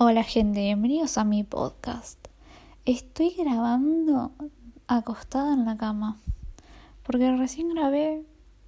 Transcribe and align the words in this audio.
Hola 0.00 0.22
gente, 0.22 0.60
bienvenidos 0.60 1.18
a 1.18 1.24
mi 1.24 1.42
podcast. 1.42 2.24
Estoy 2.84 3.34
grabando 3.36 4.30
acostada 4.86 5.52
en 5.54 5.64
la 5.64 5.76
cama. 5.76 6.20
Porque 7.02 7.36
recién 7.36 7.74
grabé 7.74 8.22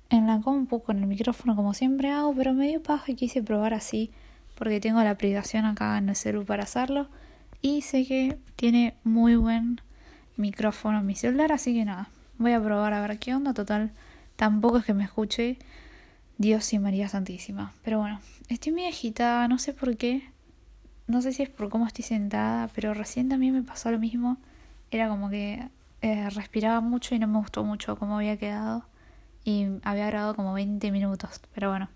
en 0.08 0.26
la 0.26 0.40
compu 0.40 0.82
con 0.82 0.98
el 0.98 1.06
micrófono 1.06 1.54
como 1.54 1.72
siempre 1.72 2.10
hago, 2.10 2.34
pero 2.34 2.52
me 2.52 2.66
dio 2.66 2.82
paja 2.82 3.12
y 3.12 3.14
quise 3.14 3.44
probar 3.44 3.74
así. 3.74 4.10
Porque 4.56 4.80
tengo 4.80 5.00
la 5.04 5.10
aplicación 5.10 5.66
acá 5.66 5.98
en 5.98 6.08
el 6.08 6.16
celular 6.16 6.46
para 6.48 6.62
hacerlo. 6.64 7.06
Y 7.62 7.82
sé 7.82 8.04
que 8.06 8.36
tiene 8.56 8.96
muy 9.04 9.36
buen 9.36 9.80
micrófono 10.36 10.98
en 10.98 11.06
mi 11.06 11.14
celular, 11.14 11.52
así 11.52 11.72
que 11.72 11.84
nada, 11.84 12.08
voy 12.38 12.54
a 12.54 12.60
probar 12.60 12.92
a 12.92 13.06
ver 13.06 13.20
qué 13.20 13.36
onda. 13.36 13.54
Total, 13.54 13.92
tampoco 14.34 14.78
es 14.78 14.84
que 14.84 14.94
me 14.94 15.04
escuche 15.04 15.58
Dios 16.38 16.72
y 16.72 16.80
María 16.80 17.08
Santísima. 17.08 17.72
Pero 17.84 18.00
bueno, 18.00 18.20
estoy 18.48 18.72
muy 18.72 18.86
agitada, 18.86 19.46
no 19.46 19.60
sé 19.60 19.72
por 19.72 19.96
qué. 19.96 20.24
No 21.10 21.22
sé 21.22 21.32
si 21.32 21.42
es 21.42 21.48
por 21.48 21.68
cómo 21.70 21.88
estoy 21.88 22.04
sentada, 22.04 22.68
pero 22.72 22.94
recién 22.94 23.28
también 23.28 23.52
me 23.52 23.64
pasó 23.64 23.90
lo 23.90 23.98
mismo. 23.98 24.36
Era 24.92 25.08
como 25.08 25.28
que 25.28 25.68
eh, 26.02 26.30
respiraba 26.30 26.80
mucho 26.80 27.16
y 27.16 27.18
no 27.18 27.26
me 27.26 27.38
gustó 27.38 27.64
mucho 27.64 27.96
cómo 27.96 28.16
había 28.16 28.36
quedado. 28.36 28.84
Y 29.44 29.66
había 29.82 30.06
grabado 30.06 30.36
como 30.36 30.52
20 30.52 30.92
minutos, 30.92 31.40
pero 31.52 31.70
bueno. 31.70 31.88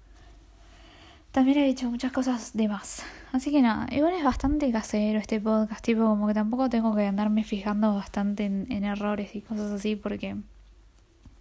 También 1.31 1.59
he 1.59 1.65
dicho 1.65 1.89
muchas 1.89 2.11
cosas 2.11 2.57
de 2.57 2.67
más. 2.67 3.05
Así 3.31 3.53
que 3.53 3.63
nada, 3.63 3.87
igual 3.95 4.15
es 4.15 4.25
bastante 4.25 4.73
casero 4.73 5.21
este 5.21 5.41
podcast, 5.41 5.85
tipo 5.85 6.03
como 6.03 6.27
que 6.27 6.35
tampoco 6.35 6.69
tengo 6.69 6.93
que 6.97 7.07
andarme 7.07 7.45
fijando 7.45 7.95
bastante 7.95 8.47
en, 8.47 8.67
en 8.69 8.83
errores 8.83 9.37
y 9.37 9.43
cosas 9.43 9.71
así 9.71 9.95
porque 9.95 10.37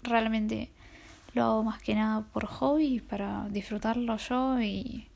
realmente 0.03 0.69
lo 1.33 1.43
hago 1.43 1.63
más 1.63 1.81
que 1.81 1.95
nada 1.95 2.21
por 2.21 2.45
hobby, 2.45 2.99
para 2.99 3.47
disfrutarlo 3.49 4.17
yo 4.17 4.61
y 4.61 5.07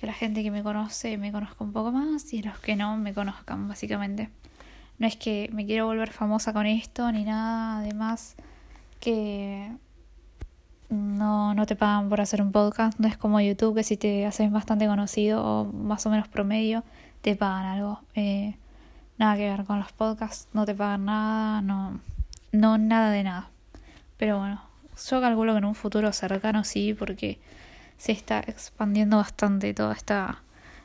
que 0.00 0.06
la 0.06 0.14
gente 0.14 0.42
que 0.42 0.50
me 0.50 0.62
conoce 0.62 1.18
me 1.18 1.30
conozca 1.30 1.62
un 1.62 1.72
poco 1.72 1.92
más 1.92 2.32
y 2.32 2.42
los 2.42 2.58
que 2.58 2.74
no 2.74 2.96
me 2.96 3.12
conozcan, 3.12 3.68
básicamente. 3.68 4.30
No 4.98 5.06
es 5.06 5.16
que 5.16 5.50
me 5.52 5.66
quiero 5.66 5.86
volver 5.86 6.10
famosa 6.10 6.52
con 6.54 6.66
esto 6.66 7.12
ni 7.12 7.24
nada, 7.24 7.78
además 7.80 8.34
que 8.98 9.70
no, 10.88 11.54
no 11.54 11.66
te 11.66 11.76
pagan 11.76 12.08
por 12.08 12.20
hacer 12.20 12.40
un 12.40 12.50
podcast, 12.50 12.98
no 12.98 13.08
es 13.08 13.16
como 13.18 13.40
YouTube 13.40 13.74
que 13.74 13.84
si 13.84 13.98
te 13.98 14.24
haces 14.26 14.50
bastante 14.50 14.86
conocido 14.86 15.44
o 15.44 15.64
más 15.66 16.06
o 16.06 16.10
menos 16.10 16.28
promedio, 16.28 16.82
te 17.20 17.36
pagan 17.36 17.66
algo. 17.66 18.00
Eh, 18.14 18.56
nada 19.18 19.36
que 19.36 19.50
ver 19.50 19.64
con 19.64 19.78
los 19.78 19.92
podcasts, 19.92 20.48
no 20.54 20.64
te 20.64 20.74
pagan 20.74 21.04
nada, 21.04 21.60
no, 21.60 22.00
no 22.52 22.78
nada 22.78 23.10
de 23.10 23.22
nada. 23.22 23.50
Pero 24.16 24.38
bueno, 24.38 24.62
yo 25.10 25.20
calculo 25.20 25.52
que 25.52 25.58
en 25.58 25.64
un 25.66 25.74
futuro 25.74 26.10
cercano 26.12 26.64
sí, 26.64 26.94
porque 26.94 27.38
se 28.00 28.12
está 28.12 28.40
expandiendo 28.40 29.18
bastante 29.18 29.74
toda 29.74 29.92
esta, 29.92 30.42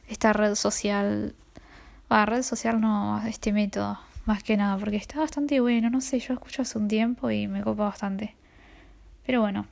esta 0.10 0.34
red 0.34 0.54
social. 0.56 1.34
Va, 2.12 2.26
red 2.26 2.44
social 2.44 2.82
no, 2.82 3.26
este 3.26 3.54
método, 3.54 3.98
más 4.26 4.44
que 4.44 4.58
nada, 4.58 4.78
porque 4.78 4.98
está 4.98 5.20
bastante 5.20 5.62
bueno, 5.62 5.90
no 5.90 6.02
sé, 6.02 6.20
yo 6.20 6.34
escucho 6.34 6.64
hace 6.64 6.78
un 6.78 6.90
tiempo 6.90 7.32
y 7.32 7.48
me 7.48 7.64
copa 7.64 7.86
bastante. 7.86 8.36
Pero 9.26 9.40
bueno, 9.40 9.66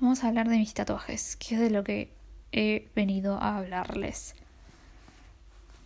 vamos 0.00 0.22
a 0.22 0.28
hablar 0.28 0.50
de 0.50 0.58
mis 0.58 0.74
tatuajes, 0.74 1.36
que 1.36 1.54
es 1.54 1.60
de 1.62 1.70
lo 1.70 1.82
que 1.82 2.12
he 2.52 2.90
venido 2.94 3.40
a 3.40 3.56
hablarles. 3.56 4.34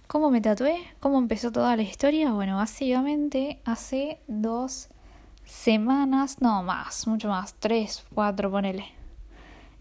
¿Cómo 0.09 0.29
me 0.29 0.41
tatué? 0.41 0.77
¿Cómo 0.98 1.19
empezó 1.19 1.53
toda 1.53 1.77
la 1.77 1.83
historia? 1.83 2.33
Bueno, 2.33 2.56
básicamente 2.56 3.61
hace 3.64 4.19
dos 4.27 4.89
semanas, 5.45 6.41
no 6.41 6.64
más, 6.64 7.06
mucho 7.06 7.29
más, 7.29 7.55
tres, 7.55 8.05
cuatro, 8.12 8.51
ponele. 8.51 8.97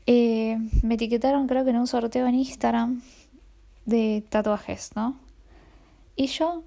Eh, 0.08 0.58
me 0.84 0.96
etiquetaron 0.96 1.48
creo 1.48 1.66
que 1.66 1.72
en 1.72 1.78
un 1.78 1.88
sorteo 1.88 2.28
en 2.28 2.36
Instagram 2.36 3.02
de 3.86 4.24
tatuajes, 4.30 4.92
¿no? 4.96 5.18
Y 6.16 6.28
yo, 6.28 6.64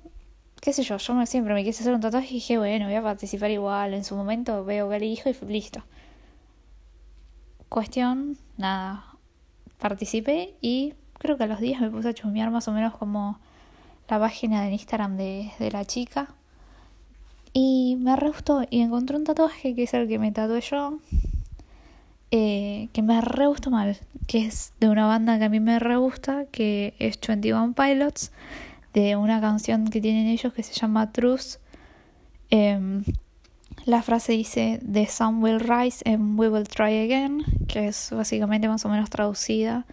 qué 0.60 0.74
sé 0.74 0.82
yo, 0.82 0.98
yo 0.98 1.26
siempre 1.26 1.54
me 1.54 1.64
quise 1.64 1.82
hacer 1.82 1.94
un 1.94 2.02
tatuaje 2.02 2.28
y 2.30 2.34
dije, 2.34 2.58
bueno, 2.58 2.84
voy 2.84 2.94
a 2.94 3.02
participar 3.02 3.50
igual, 3.50 3.94
en 3.94 4.04
su 4.04 4.14
momento 4.14 4.64
veo 4.64 4.90
que 4.90 4.96
elijo 4.96 5.30
y 5.30 5.34
listo. 5.46 5.82
Cuestión, 7.70 8.36
nada, 8.58 9.06
participé 9.78 10.54
y 10.60 10.94
creo 11.18 11.38
que 11.38 11.44
a 11.44 11.46
los 11.46 11.60
días 11.60 11.80
me 11.80 11.90
puse 11.90 12.10
a 12.10 12.14
chumear 12.14 12.50
más 12.50 12.68
o 12.68 12.72
menos 12.72 12.94
como 12.96 13.38
la 14.08 14.18
página 14.18 14.62
de 14.62 14.72
Instagram 14.72 15.16
de, 15.16 15.50
de 15.58 15.70
la 15.70 15.86
chica 15.86 16.34
y 17.52 17.96
me 17.98 18.16
re 18.16 18.28
gustó 18.28 18.64
y 18.68 18.80
encontré 18.80 19.16
un 19.16 19.24
tatuaje 19.24 19.74
que 19.74 19.84
es 19.84 19.94
el 19.94 20.08
que 20.08 20.18
me 20.18 20.30
tatué 20.30 20.60
yo. 20.60 20.98
Eh, 22.30 22.88
que 22.92 23.02
me 23.02 23.20
re 23.20 23.46
gustó 23.46 23.70
mal. 23.70 23.98
Que 24.26 24.46
es 24.46 24.72
de 24.80 24.88
una 24.88 25.06
banda 25.06 25.38
que 25.38 25.44
a 25.44 25.48
mí 25.48 25.60
me 25.60 25.78
re 25.78 25.96
gusta. 25.96 26.44
Que 26.50 26.94
es 26.98 27.18
21 27.26 27.74
Pilots. 27.74 28.32
De 28.94 29.16
una 29.16 29.40
canción 29.40 29.88
que 29.88 30.00
tienen 30.00 30.26
ellos 30.26 30.52
que 30.52 30.62
se 30.62 30.74
llama 30.74 31.12
Truth. 31.12 31.58
Eh, 32.50 33.02
la 33.84 34.02
frase 34.02 34.32
dice 34.32 34.80
The 34.90 35.06
sun 35.06 35.42
will 35.42 35.60
rise 35.60 36.02
and 36.04 36.38
we 36.38 36.48
will 36.48 36.66
try 36.66 36.98
again. 36.98 37.44
Que 37.68 37.88
es 37.88 38.10
básicamente 38.12 38.68
más 38.68 38.84
o 38.84 38.88
menos 38.88 39.10
traducida. 39.10 39.86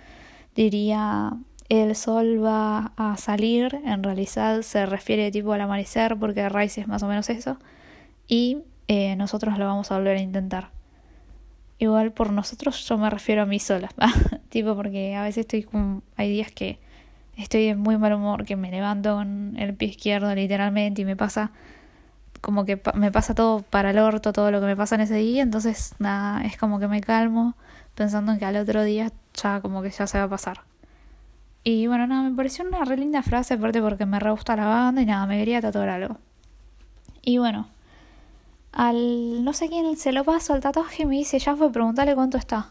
Diría 0.56 1.38
el 1.70 1.96
sol 1.96 2.44
va 2.44 2.94
a 2.96 3.18
salir, 3.18 3.82
en 3.86 4.02
realidad 4.02 4.62
se 4.62 4.86
refiere 4.86 5.32
tipo 5.32 5.52
al 5.52 5.62
amanecer 5.62 6.18
porque 6.18 6.48
Rise 6.48 6.82
es 6.82 6.88
más 6.88 7.04
o 7.04 7.08
menos 7.08 7.30
eso, 7.30 7.58
y 8.28 8.60
eh, 8.88 9.16
nosotros 9.18 9.58
lo 9.58 9.66
vamos 9.66 9.92
a 9.92 9.98
volver 9.98 10.18
a 10.18 10.22
intentar. 10.22 10.70
Igual 11.80 12.12
por 12.12 12.32
nosotros 12.32 12.88
yo 12.88 12.98
me 12.98 13.10
refiero 13.10 13.44
a 13.44 13.46
mí 13.46 13.60
sola, 13.60 13.90
tipo 14.50 14.76
porque 14.76 15.16
a 15.16 15.24
veces 15.24 15.42
estoy 15.42 15.64
con, 15.64 16.04
hay 16.16 16.32
días 16.32 16.52
que 16.52 16.80
estoy 17.38 17.68
en 17.68 17.80
muy 17.80 17.98
mal 17.98 18.14
humor, 18.14 18.46
que 18.46 18.56
me 18.56 18.72
levanto 18.72 19.16
con 19.16 19.56
el 19.58 19.76
pie 19.76 19.90
izquierdo 19.90 20.34
literalmente 20.34 21.04
y 21.04 21.06
me 21.06 21.16
pasa 21.16 21.52
como 22.42 22.66
que 22.66 22.82
me 22.96 23.12
pasa 23.12 23.36
todo 23.36 23.62
para 23.62 23.92
el 23.92 24.00
orto, 24.00 24.34
todo 24.34 24.52
lo 24.52 24.60
que 24.60 24.66
me 24.66 24.76
pasa 24.76 24.96
en 24.96 25.02
ese 25.02 25.16
día, 25.16 25.44
entonces 25.44 25.96
nada, 26.00 26.44
es 26.46 26.58
como 26.58 26.80
que 26.80 26.88
me 26.88 27.02
calmo 27.02 27.56
pensando 27.96 28.32
en 28.32 28.40
que 28.40 28.46
al 28.46 28.58
otro 28.58 28.84
día 28.84 29.12
ya 29.34 29.62
como 29.62 29.82
que 29.82 29.90
ya 29.90 30.08
se 30.08 30.18
va 30.18 30.26
a 30.26 30.30
pasar. 30.30 30.62
Y 31.64 31.88
bueno, 31.88 32.08
nada, 32.08 32.30
me 32.30 32.36
pareció 32.36 32.66
una 32.66 32.86
re 32.86 32.96
linda 32.96 33.22
frase, 33.24 33.56
aparte 33.56 33.82
porque 33.82 34.06
me 34.06 34.20
re 34.20 34.32
gusta 34.32 34.56
la 34.56 34.66
banda 34.66 35.02
y 35.02 35.06
nada, 35.06 35.26
me 35.26 35.38
quería 35.38 35.62
tatuar 35.62 35.90
algo. 35.90 36.18
Y 37.22 37.40
bueno, 37.40 37.68
al 38.78 39.44
no 39.44 39.54
sé 39.54 39.70
quién 39.70 39.98
se 39.98 40.12
lo 40.12 40.24
paso 40.24 40.54
al 40.54 40.62
tatuaje 40.62 41.08
me 41.08 41.18
dice, 41.18 41.40
ya 41.40 41.56
fue 41.56 41.72
preguntarle 41.72 42.14
cuánto 42.14 42.38
está. 42.38 42.70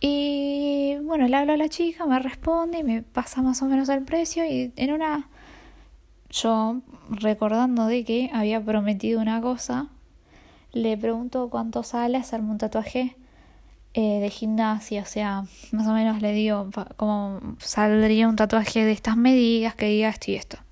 Y 0.00 0.96
bueno, 1.04 1.28
le 1.28 1.36
hablo 1.36 1.52
a 1.52 1.56
la 1.56 1.68
chica, 1.68 2.06
me 2.06 2.18
responde 2.18 2.78
y 2.78 2.82
me 2.82 3.02
pasa 3.02 3.40
más 3.40 3.62
o 3.62 3.66
menos 3.66 3.88
el 3.88 4.02
precio 4.02 4.44
y 4.44 4.72
en 4.74 4.92
una 4.92 5.28
yo 6.28 6.80
recordando 7.08 7.86
de 7.86 8.04
que 8.04 8.30
había 8.34 8.60
prometido 8.64 9.20
una 9.20 9.40
cosa, 9.40 9.86
le 10.72 10.98
pregunto 10.98 11.48
cuánto 11.50 11.84
sale 11.84 12.18
hacerme 12.18 12.50
un 12.50 12.58
tatuaje 12.58 13.16
eh, 13.94 14.18
de 14.18 14.28
gimnasia, 14.28 15.02
o 15.02 15.06
sea, 15.06 15.44
más 15.70 15.86
o 15.86 15.92
menos 15.92 16.20
le 16.20 16.32
digo 16.32 16.68
cómo 16.96 17.40
saldría 17.58 18.28
un 18.28 18.34
tatuaje 18.34 18.84
de 18.84 18.90
estas 18.90 19.16
medidas 19.16 19.76
que 19.76 19.86
diga 19.86 20.08
esto 20.08 20.32
y 20.32 20.34
esto. 20.34 20.63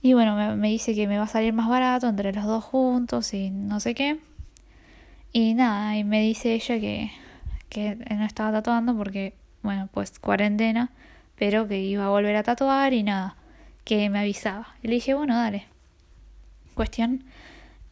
Y 0.00 0.14
bueno, 0.14 0.36
me, 0.56 0.68
dice 0.68 0.94
que 0.94 1.06
me 1.08 1.18
va 1.18 1.24
a 1.24 1.28
salir 1.28 1.52
más 1.52 1.68
barato 1.68 2.08
entre 2.08 2.32
los 2.32 2.44
dos 2.44 2.64
juntos 2.64 3.34
y 3.34 3.50
no 3.50 3.80
sé 3.80 3.94
qué. 3.94 4.20
Y 5.32 5.54
nada, 5.54 5.96
y 5.96 6.04
me 6.04 6.22
dice 6.22 6.54
ella 6.54 6.78
que, 6.80 7.10
que 7.68 7.96
no 7.96 8.24
estaba 8.24 8.52
tatuando 8.52 8.96
porque, 8.96 9.34
bueno, 9.62 9.88
pues 9.92 10.18
cuarentena, 10.18 10.90
pero 11.36 11.68
que 11.68 11.80
iba 11.80 12.06
a 12.06 12.10
volver 12.10 12.36
a 12.36 12.42
tatuar 12.42 12.92
y 12.92 13.02
nada, 13.02 13.36
que 13.84 14.08
me 14.10 14.20
avisaba. 14.20 14.68
Y 14.82 14.88
le 14.88 14.94
dije, 14.94 15.14
bueno, 15.14 15.36
dale. 15.36 15.66
Cuestión, 16.74 17.24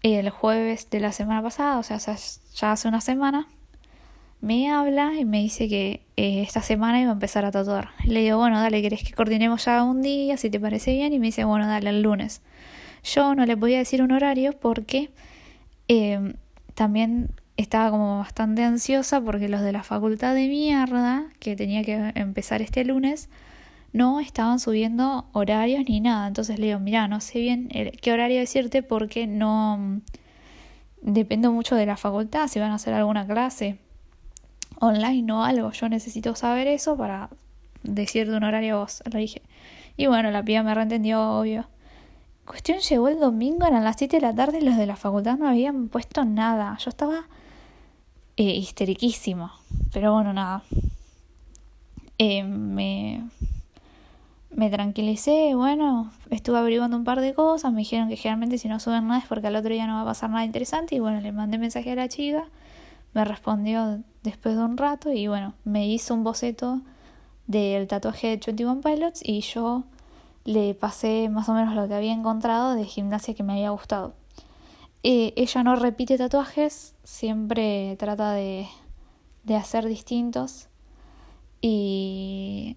el 0.02 0.30
jueves 0.30 0.88
de 0.90 1.00
la 1.00 1.12
semana 1.12 1.42
pasada, 1.42 1.78
o 1.78 1.82
sea, 1.82 1.98
ya 1.98 2.72
hace 2.72 2.88
una 2.88 3.00
semana, 3.00 3.48
me 4.40 4.70
habla 4.70 5.14
y 5.18 5.24
me 5.24 5.38
dice 5.38 5.68
que 5.68 6.02
eh, 6.16 6.42
esta 6.42 6.62
semana 6.62 7.00
iba 7.00 7.10
a 7.10 7.14
empezar 7.14 7.44
a 7.44 7.50
tatuar. 7.50 7.90
Le 8.04 8.20
digo, 8.20 8.38
bueno, 8.38 8.60
dale, 8.60 8.82
¿querés 8.82 9.02
que 9.02 9.12
coordinemos 9.12 9.64
ya 9.64 9.82
un 9.82 10.02
día, 10.02 10.36
si 10.36 10.50
te 10.50 10.60
parece 10.60 10.92
bien? 10.92 11.12
Y 11.12 11.18
me 11.18 11.26
dice, 11.26 11.44
bueno, 11.44 11.66
dale, 11.66 11.90
el 11.90 12.02
lunes. 12.02 12.42
Yo 13.02 13.34
no 13.34 13.46
le 13.46 13.56
podía 13.56 13.78
decir 13.78 14.02
un 14.02 14.12
horario 14.12 14.52
porque 14.52 15.10
em, 15.88 16.34
también 16.74 17.30
estaba 17.56 17.90
como 17.90 18.18
bastante 18.18 18.62
ansiosa 18.64 19.20
porque 19.20 19.48
los 19.48 19.62
de 19.62 19.72
la 19.72 19.82
facultad 19.82 20.34
de 20.34 20.48
mierda, 20.48 21.24
que 21.38 21.56
tenía 21.56 21.82
que 21.82 22.12
empezar 22.14 22.62
este 22.62 22.84
lunes, 22.84 23.28
no 23.92 24.20
estaban 24.20 24.60
subiendo 24.60 25.26
horarios 25.32 25.84
ni 25.88 26.00
nada. 26.00 26.28
Entonces 26.28 26.58
le 26.58 26.66
digo, 26.66 26.80
mira, 26.80 27.08
no 27.08 27.20
sé 27.20 27.40
bien 27.40 27.68
qué 27.68 28.12
horario 28.12 28.38
decirte 28.40 28.82
porque 28.82 29.26
no... 29.26 30.02
Dependo 31.02 31.52
mucho 31.52 31.76
de 31.76 31.86
la 31.86 31.96
facultad, 31.96 32.48
si 32.48 32.58
van 32.58 32.72
a 32.72 32.76
hacer 32.76 32.92
alguna 32.92 33.26
clase 33.26 33.78
online 34.80 35.32
o 35.32 35.42
algo. 35.42 35.72
Yo 35.72 35.88
necesito 35.88 36.34
saber 36.34 36.66
eso 36.66 36.96
para 36.96 37.30
decir 37.82 38.30
de 38.30 38.36
un 38.36 38.44
horario 38.44 38.76
a 38.76 38.80
vos. 38.80 39.02
Le 39.10 39.18
dije. 39.18 39.42
Y 39.96 40.06
bueno, 40.06 40.30
la 40.30 40.44
piba 40.44 40.62
me 40.62 40.74
reentendió, 40.74 41.22
obvio. 41.38 41.66
Cuestión 42.44 42.78
llegó 42.78 43.08
el 43.08 43.18
domingo, 43.18 43.66
eran 43.66 43.82
las 43.82 43.96
7 43.96 44.16
de 44.16 44.22
la 44.22 44.34
tarde 44.34 44.58
y 44.58 44.64
los 44.64 44.76
de 44.76 44.86
la 44.86 44.96
facultad 44.96 45.36
no 45.38 45.48
habían 45.48 45.88
puesto 45.88 46.24
nada. 46.24 46.76
Yo 46.78 46.90
estaba 46.90 47.26
eh, 48.36 48.54
histeriquísimo. 48.56 49.50
Pero 49.92 50.12
bueno, 50.12 50.32
nada. 50.32 50.62
Eh, 52.18 52.44
me, 52.44 53.28
me 54.50 54.70
tranquilicé, 54.70 55.54
bueno, 55.54 56.10
estuve 56.30 56.56
averiguando 56.56 56.96
un 56.96 57.04
par 57.04 57.20
de 57.20 57.34
cosas, 57.34 57.72
me 57.72 57.80
dijeron 57.80 58.08
que 58.08 58.16
generalmente 58.16 58.56
si 58.56 58.68
no 58.68 58.80
suben 58.80 59.06
nada 59.06 59.20
es 59.20 59.26
porque 59.26 59.48
al 59.48 59.56
otro 59.56 59.70
día 59.70 59.86
no 59.86 59.96
va 59.96 60.00
a 60.00 60.04
pasar 60.06 60.30
nada 60.30 60.46
interesante 60.46 60.94
y 60.94 60.98
bueno, 60.98 61.20
le 61.20 61.30
mandé 61.30 61.58
mensaje 61.58 61.92
a 61.92 61.94
la 61.94 62.08
chica, 62.08 62.46
me 63.16 63.24
respondió 63.24 64.02
después 64.22 64.56
de 64.56 64.62
un 64.62 64.76
rato 64.76 65.10
y 65.10 65.26
bueno, 65.26 65.54
me 65.64 65.88
hizo 65.88 66.12
un 66.12 66.22
boceto 66.22 66.82
del 67.46 67.88
tatuaje 67.88 68.26
de 68.26 68.36
21 68.36 68.82
Pilots 68.82 69.22
y 69.24 69.40
yo 69.40 69.84
le 70.44 70.74
pasé 70.74 71.30
más 71.30 71.48
o 71.48 71.54
menos 71.54 71.74
lo 71.74 71.88
que 71.88 71.94
había 71.94 72.12
encontrado 72.12 72.74
de 72.74 72.84
gimnasia 72.84 73.32
que 73.32 73.42
me 73.42 73.54
había 73.54 73.70
gustado. 73.70 74.12
Eh, 75.02 75.32
ella 75.36 75.62
no 75.62 75.76
repite 75.76 76.18
tatuajes, 76.18 76.94
siempre 77.04 77.96
trata 77.98 78.32
de, 78.32 78.68
de 79.44 79.56
hacer 79.56 79.86
distintos 79.86 80.68
y 81.62 82.76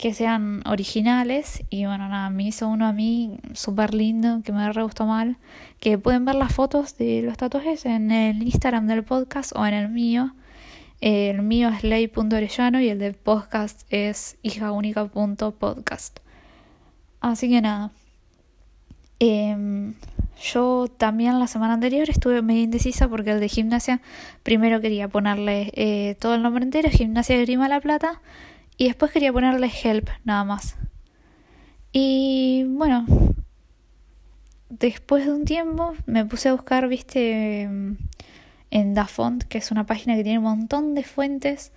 que 0.00 0.14
sean 0.14 0.62
originales. 0.66 1.62
Y 1.68 1.84
bueno, 1.84 2.08
nada, 2.08 2.30
me 2.30 2.44
hizo 2.44 2.66
uno 2.68 2.86
a 2.86 2.92
mí 2.94 3.38
súper 3.52 3.92
lindo, 3.92 4.40
que 4.42 4.50
me 4.50 4.72
re 4.72 4.82
gustó 4.82 5.04
mal. 5.04 5.36
Que 5.78 5.98
pueden 5.98 6.24
ver 6.24 6.36
las 6.36 6.54
fotos 6.54 6.96
de 6.96 7.20
los 7.20 7.36
tatuajes 7.36 7.84
en 7.84 8.10
el 8.10 8.42
Instagram 8.42 8.86
del 8.86 9.04
podcast 9.04 9.52
o 9.54 9.66
en 9.66 9.74
el 9.74 9.90
mío. 9.90 10.34
El 11.02 11.42
mío 11.42 11.68
es 11.68 11.84
ley.orellano 11.84 12.80
y 12.80 12.88
el 12.88 12.98
del 12.98 13.12
podcast 13.14 13.82
es 13.90 14.38
hijaúnica.podcast. 14.40 16.20
Así 17.20 17.50
que 17.50 17.60
nada. 17.60 17.90
Em, 19.18 19.92
yo 20.42 20.86
también 20.96 21.38
la 21.38 21.46
semana 21.46 21.74
anterior 21.74 22.08
estuve 22.08 22.40
medio 22.40 22.62
indecisa 22.62 23.06
porque 23.06 23.32
el 23.32 23.40
de 23.40 23.50
gimnasia 23.50 24.00
primero 24.44 24.80
quería 24.80 25.08
ponerle 25.08 25.70
eh, 25.74 26.16
todo 26.18 26.34
el 26.34 26.42
nombre 26.42 26.64
entero, 26.64 26.88
Gimnasia 26.88 27.36
de 27.36 27.44
Grima 27.44 27.68
La 27.68 27.82
Plata, 27.82 28.22
y 28.80 28.86
después 28.86 29.12
quería 29.12 29.30
ponerle 29.30 29.70
help, 29.84 30.08
nada 30.24 30.42
más. 30.42 30.74
Y 31.92 32.64
bueno, 32.66 33.04
después 34.70 35.26
de 35.26 35.32
un 35.32 35.44
tiempo 35.44 35.92
me 36.06 36.24
puse 36.24 36.48
a 36.48 36.54
buscar, 36.54 36.88
viste, 36.88 37.64
en 37.64 38.94
Dafont, 38.94 39.42
que 39.42 39.58
es 39.58 39.70
una 39.70 39.84
página 39.84 40.16
que 40.16 40.22
tiene 40.22 40.38
un 40.38 40.44
montón 40.44 40.94
de 40.94 41.04
fuentes. 41.04 41.72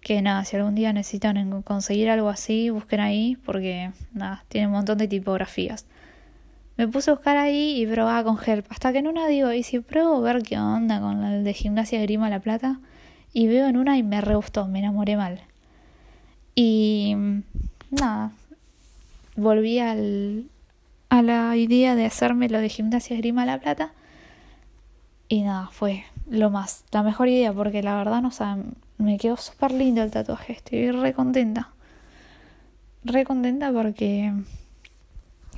Que 0.00 0.22
nada, 0.22 0.46
si 0.46 0.56
algún 0.56 0.74
día 0.74 0.90
necesitan 0.94 1.60
conseguir 1.60 2.08
algo 2.08 2.30
así, 2.30 2.70
busquen 2.70 3.00
ahí, 3.00 3.36
porque 3.44 3.90
nada, 4.14 4.46
tiene 4.48 4.68
un 4.68 4.72
montón 4.72 4.96
de 4.96 5.06
tipografías. 5.06 5.84
Me 6.78 6.88
puse 6.88 7.10
a 7.10 7.14
buscar 7.14 7.36
ahí 7.36 7.78
y 7.78 7.86
probaba 7.86 8.24
con 8.24 8.38
help. 8.42 8.64
Hasta 8.70 8.90
que 8.92 9.00
en 9.00 9.06
una 9.06 9.26
digo, 9.26 9.52
¿y 9.52 9.64
si 9.64 9.80
pruebo 9.80 10.22
ver 10.22 10.42
qué 10.42 10.58
onda 10.58 10.98
con 10.98 11.24
el 11.24 11.44
de 11.44 11.52
gimnasia 11.52 12.00
Grima 12.00 12.30
La 12.30 12.40
Plata? 12.40 12.80
Y 13.34 13.48
veo 13.48 13.66
en 13.68 13.76
una 13.76 13.98
y 13.98 14.02
me 14.02 14.22
re 14.22 14.34
gustó, 14.34 14.66
me 14.66 14.78
enamoré 14.78 15.18
mal. 15.18 15.42
Y 16.60 17.14
nada, 17.92 18.32
volví 19.36 19.78
al, 19.78 20.50
a 21.08 21.22
la 21.22 21.54
idea 21.54 21.94
de 21.94 22.04
hacerme 22.04 22.48
lo 22.48 22.58
de 22.58 22.68
gimnasia 22.68 23.14
esgrima 23.14 23.46
La 23.46 23.60
Plata. 23.60 23.92
Y 25.28 25.42
nada, 25.42 25.68
fue 25.70 26.04
lo 26.28 26.50
más, 26.50 26.82
la 26.90 27.04
mejor 27.04 27.28
idea, 27.28 27.52
porque 27.52 27.80
la 27.80 27.94
verdad, 27.94 28.22
no 28.22 28.32
saben, 28.32 28.74
me 28.96 29.18
quedó 29.18 29.36
súper 29.36 29.70
lindo 29.70 30.02
el 30.02 30.10
tatuaje. 30.10 30.54
Estoy 30.54 30.90
re 30.90 31.12
contenta. 31.12 31.70
Re 33.04 33.24
contenta 33.24 33.70
porque. 33.70 34.32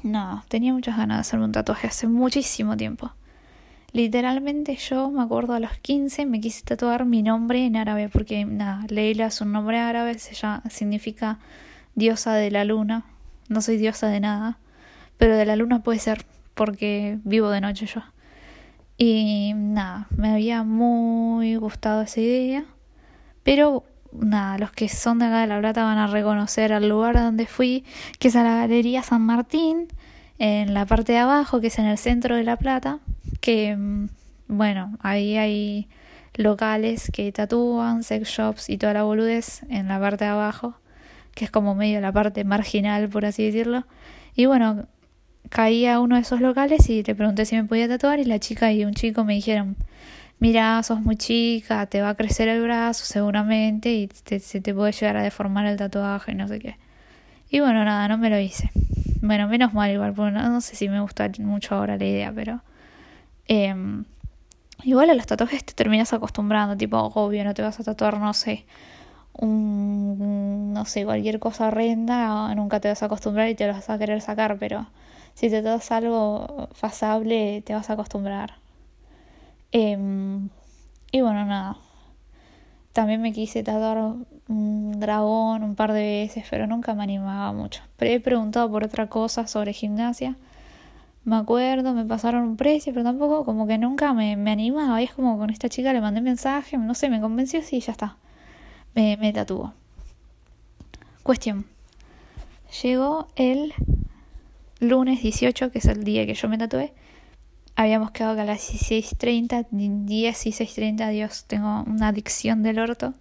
Nada, 0.02 0.44
tenía 0.49 0.75
muchas 0.75 0.99
ganas 0.99 1.17
de 1.17 1.20
hacerme 1.23 1.47
un 1.47 1.52
tatuaje 1.52 1.87
hace 1.87 2.08
muchísimo 2.08 2.76
tiempo. 2.76 3.11
Literalmente 3.92 4.76
yo 4.76 5.10
me 5.10 5.22
acuerdo 5.22 5.54
a 5.54 5.60
los 5.60 5.72
15 5.78 6.25
me 6.26 6.40
quise 6.40 6.62
tatuar 6.62 7.04
mi 7.06 7.22
nombre 7.22 7.66
en 7.66 7.76
árabe 7.76 8.08
porque 8.08 8.44
nada, 8.44 8.84
Leila 8.88 9.26
es 9.26 9.40
un 9.40 9.50
nombre 9.50 9.78
árabe, 9.78 10.16
se 10.19 10.34
llama, 10.34 10.62
significa 10.70 11.38
diosa 11.96 12.34
de 12.34 12.52
la 12.52 12.64
luna. 12.64 13.04
No 13.48 13.60
soy 13.62 13.78
diosa 13.78 14.06
de 14.06 14.20
nada, 14.20 14.58
pero 15.19 15.37
de 15.37 15.44
la 15.44 15.56
luna 15.56 15.82
puede 15.82 15.98
ser 15.98 16.25
porque 16.54 17.19
vivo 17.25 17.50
de 17.50 17.60
noche 17.60 17.87
yo. 17.87 18.02
Y 18.96 19.54
nada, 19.56 20.06
me 20.16 20.31
había 20.31 20.62
muy 20.62 21.56
gustado 21.56 22.02
esa 22.02 22.20
idea, 22.20 22.64
pero 23.42 23.84
nada, 24.12 24.58
los 24.58 24.70
que 24.70 24.88
son 24.88 25.19
de 25.19 25.25
acá 25.25 25.40
de 25.40 25.46
La 25.48 25.58
Plata 25.58 25.82
van 25.82 25.98
a 25.98 26.06
reconocer 26.06 26.72
al 26.72 26.88
lugar 26.88 27.16
donde 27.16 27.46
fui, 27.46 27.84
que 28.20 28.28
es 28.28 28.37
a 28.37 28.44
la 28.44 28.56
Galería 28.56 29.02
San 29.02 29.22
Martín, 29.22 29.88
en 30.38 30.75
la 30.75 30.87
parte 30.87 31.12
de 31.12 31.19
abajo, 31.19 31.60
que 31.60 31.69
es 31.69 31.78
en 31.78 31.87
el 31.87 31.98
centro 31.98 32.37
de 32.37 32.44
La 32.44 32.56
Plata 32.56 33.00
que, 33.40 33.76
mm, 33.76 34.08
bueno, 34.48 34.96
ahí 35.00 35.37
hay 35.37 35.88
locales 36.34 37.10
que 37.12 37.31
tatúan, 37.32 38.02
sex 38.02 38.28
shops 38.28 38.70
y 38.70 38.78
toda 38.78 38.94
la 38.94 39.02
boludez 39.02 39.62
en 39.69 39.88
la 39.88 40.00
parte 40.00 40.25
de 40.25 40.31
abajo, 40.31 40.75
que 41.34 41.44
es 41.44 41.50
como 41.50 41.75
medio 41.75 42.00
la 42.00 42.12
parte 42.12 42.44
marginal, 42.44 43.08
por 43.08 43.25
así 43.25 43.44
decirlo. 43.44 43.87
Y 44.34 44.46
bueno, 44.46 44.87
caí 45.50 45.87
a 45.87 46.00
uno 46.00 46.16
de 46.16 46.22
esos 46.22 46.40
locales 46.40 46.88
y 46.88 47.02
te 47.02 47.14
pregunté 47.14 47.44
si 47.44 47.56
me 47.56 47.64
podía 47.64 47.88
tatuar 47.88 48.20
y 48.20 48.25
la 48.25 48.38
chica 48.38 48.72
y 48.72 48.84
un 48.84 48.94
chico 48.94 49.25
me 49.25 49.34
dijeron, 49.34 49.76
mira, 50.38 50.82
sos 50.82 51.00
muy 51.00 51.16
chica, 51.16 51.87
te 51.87 52.00
va 52.00 52.10
a 52.10 52.14
crecer 52.14 52.48
el 52.48 52.62
brazo 52.62 53.04
seguramente 53.04 53.92
y 53.92 54.08
se 54.14 54.60
te 54.60 54.75
puede 54.75 54.92
llegar 54.92 55.16
a 55.16 55.22
deformar 55.22 55.66
el 55.66 55.76
tatuaje 55.76 56.32
y 56.32 56.34
no 56.34 56.48
sé 56.48 56.58
qué. 56.60 56.76
Y 57.50 57.60
bueno, 57.60 57.84
nada, 57.84 58.06
no 58.08 58.19
me 58.19 58.31
lo 58.31 58.38
hice. 58.38 58.70
Bueno, 59.22 59.48
menos 59.48 59.75
mal 59.75 59.90
igual, 59.90 60.14
porque 60.14 60.32
no, 60.32 60.48
no 60.48 60.60
sé 60.60 60.76
si 60.76 60.88
me 60.88 61.00
gusta 61.00 61.31
mucho 61.40 61.75
ahora 61.75 61.96
la 61.96 62.04
idea, 62.04 62.32
pero 62.34 62.62
Em, 63.52 64.05
igual 64.85 65.11
a 65.11 65.14
los 65.14 65.26
tatuajes 65.26 65.64
te 65.64 65.75
terminas 65.75 66.12
acostumbrando, 66.12 66.76
tipo, 66.76 66.99
obvio, 66.99 67.43
no 67.43 67.52
te 67.52 67.62
vas 67.62 67.81
a 67.81 67.85
tatuar, 67.85 68.20
no 68.20 68.32
sé, 68.32 68.64
un, 69.35 70.73
no 70.73 70.85
sé, 70.85 71.05
cualquier 71.05 71.41
cosa 71.41 71.67
horrenda, 71.67 72.55
nunca 72.55 72.79
te 72.79 72.88
vas 72.88 73.02
a 73.02 73.06
acostumbrar 73.06 73.49
y 73.49 73.56
te 73.56 73.67
lo 73.67 73.73
vas 73.73 73.91
a 73.91 73.99
querer 73.99 74.20
sacar, 74.20 74.56
pero 74.61 74.87
si 75.35 75.50
te 75.50 75.62
tatuas 75.62 75.91
algo 75.91 76.69
pasable, 76.81 77.62
te 77.67 77.75
vas 77.75 77.91
a 77.91 77.94
acostumbrar. 77.94 78.55
Em, 79.73 80.49
y 81.11 81.20
bueno, 81.20 81.44
nada. 81.44 81.76
También 82.93 83.20
me 83.20 83.32
quise 83.32 83.64
tatuar 83.64 84.14
un 84.49 85.00
dragón 85.00 85.64
un 85.64 85.75
par 85.75 85.93
de 85.93 86.02
veces, 86.02 86.44
pero 86.50 86.69
nunca 86.69 86.94
me 86.94 87.02
animaba 87.02 87.52
mucho. 87.52 87.82
Pero 87.97 88.12
he 88.12 88.20
preguntado 88.20 88.70
por 88.70 88.85
otra 88.85 89.08
cosa 89.08 89.49
sobre 89.49 89.73
gimnasia 89.73 90.37
me 91.25 91.37
acuerdo, 91.37 91.93
me 91.94 92.05
pasaron 92.05 92.44
un 92.44 92.56
precio, 92.56 92.93
pero 92.93 93.05
tampoco 93.05 93.44
como 93.44 93.67
que 93.67 93.78
nunca 93.78 94.12
me, 94.14 94.37
me 94.37 94.50
animaba. 94.50 95.00
Y 95.00 95.05
es 95.05 95.12
como 95.12 95.38
con 95.38 95.50
esta 95.50 95.69
chica 95.69 95.93
le 95.93 96.00
mandé 96.00 96.20
mensaje, 96.20 96.78
no 96.78 96.94
sé, 96.94 97.08
me 97.08 97.20
convenció, 97.20 97.62
sí, 97.62 97.81
ya 97.81 97.93
está. 97.93 98.17
Me, 98.94 99.17
me 99.19 99.32
tatuó. 99.32 99.75
Cuestión. 101.22 101.67
Llegó 102.82 103.28
el 103.37 103.75
lunes 104.81 105.23
18, 105.23 105.71
que 105.71 105.78
es 105.78 105.85
el 105.87 106.04
día 106.04 106.26
que 106.26 106.35
yo 106.35 106.49
me 106.49 106.59
tatué. 106.59 106.92
Habíamos 107.76 108.11
quedado 108.11 108.35
que 108.35 108.40
a 108.42 108.45
las 108.45 108.73
16.30, 108.73 109.68
16.30, 109.71 111.11
Dios, 111.11 111.45
tengo 111.47 111.85
una 111.85 112.09
adicción 112.09 112.62
del 112.62 112.78
orto. 112.78 113.14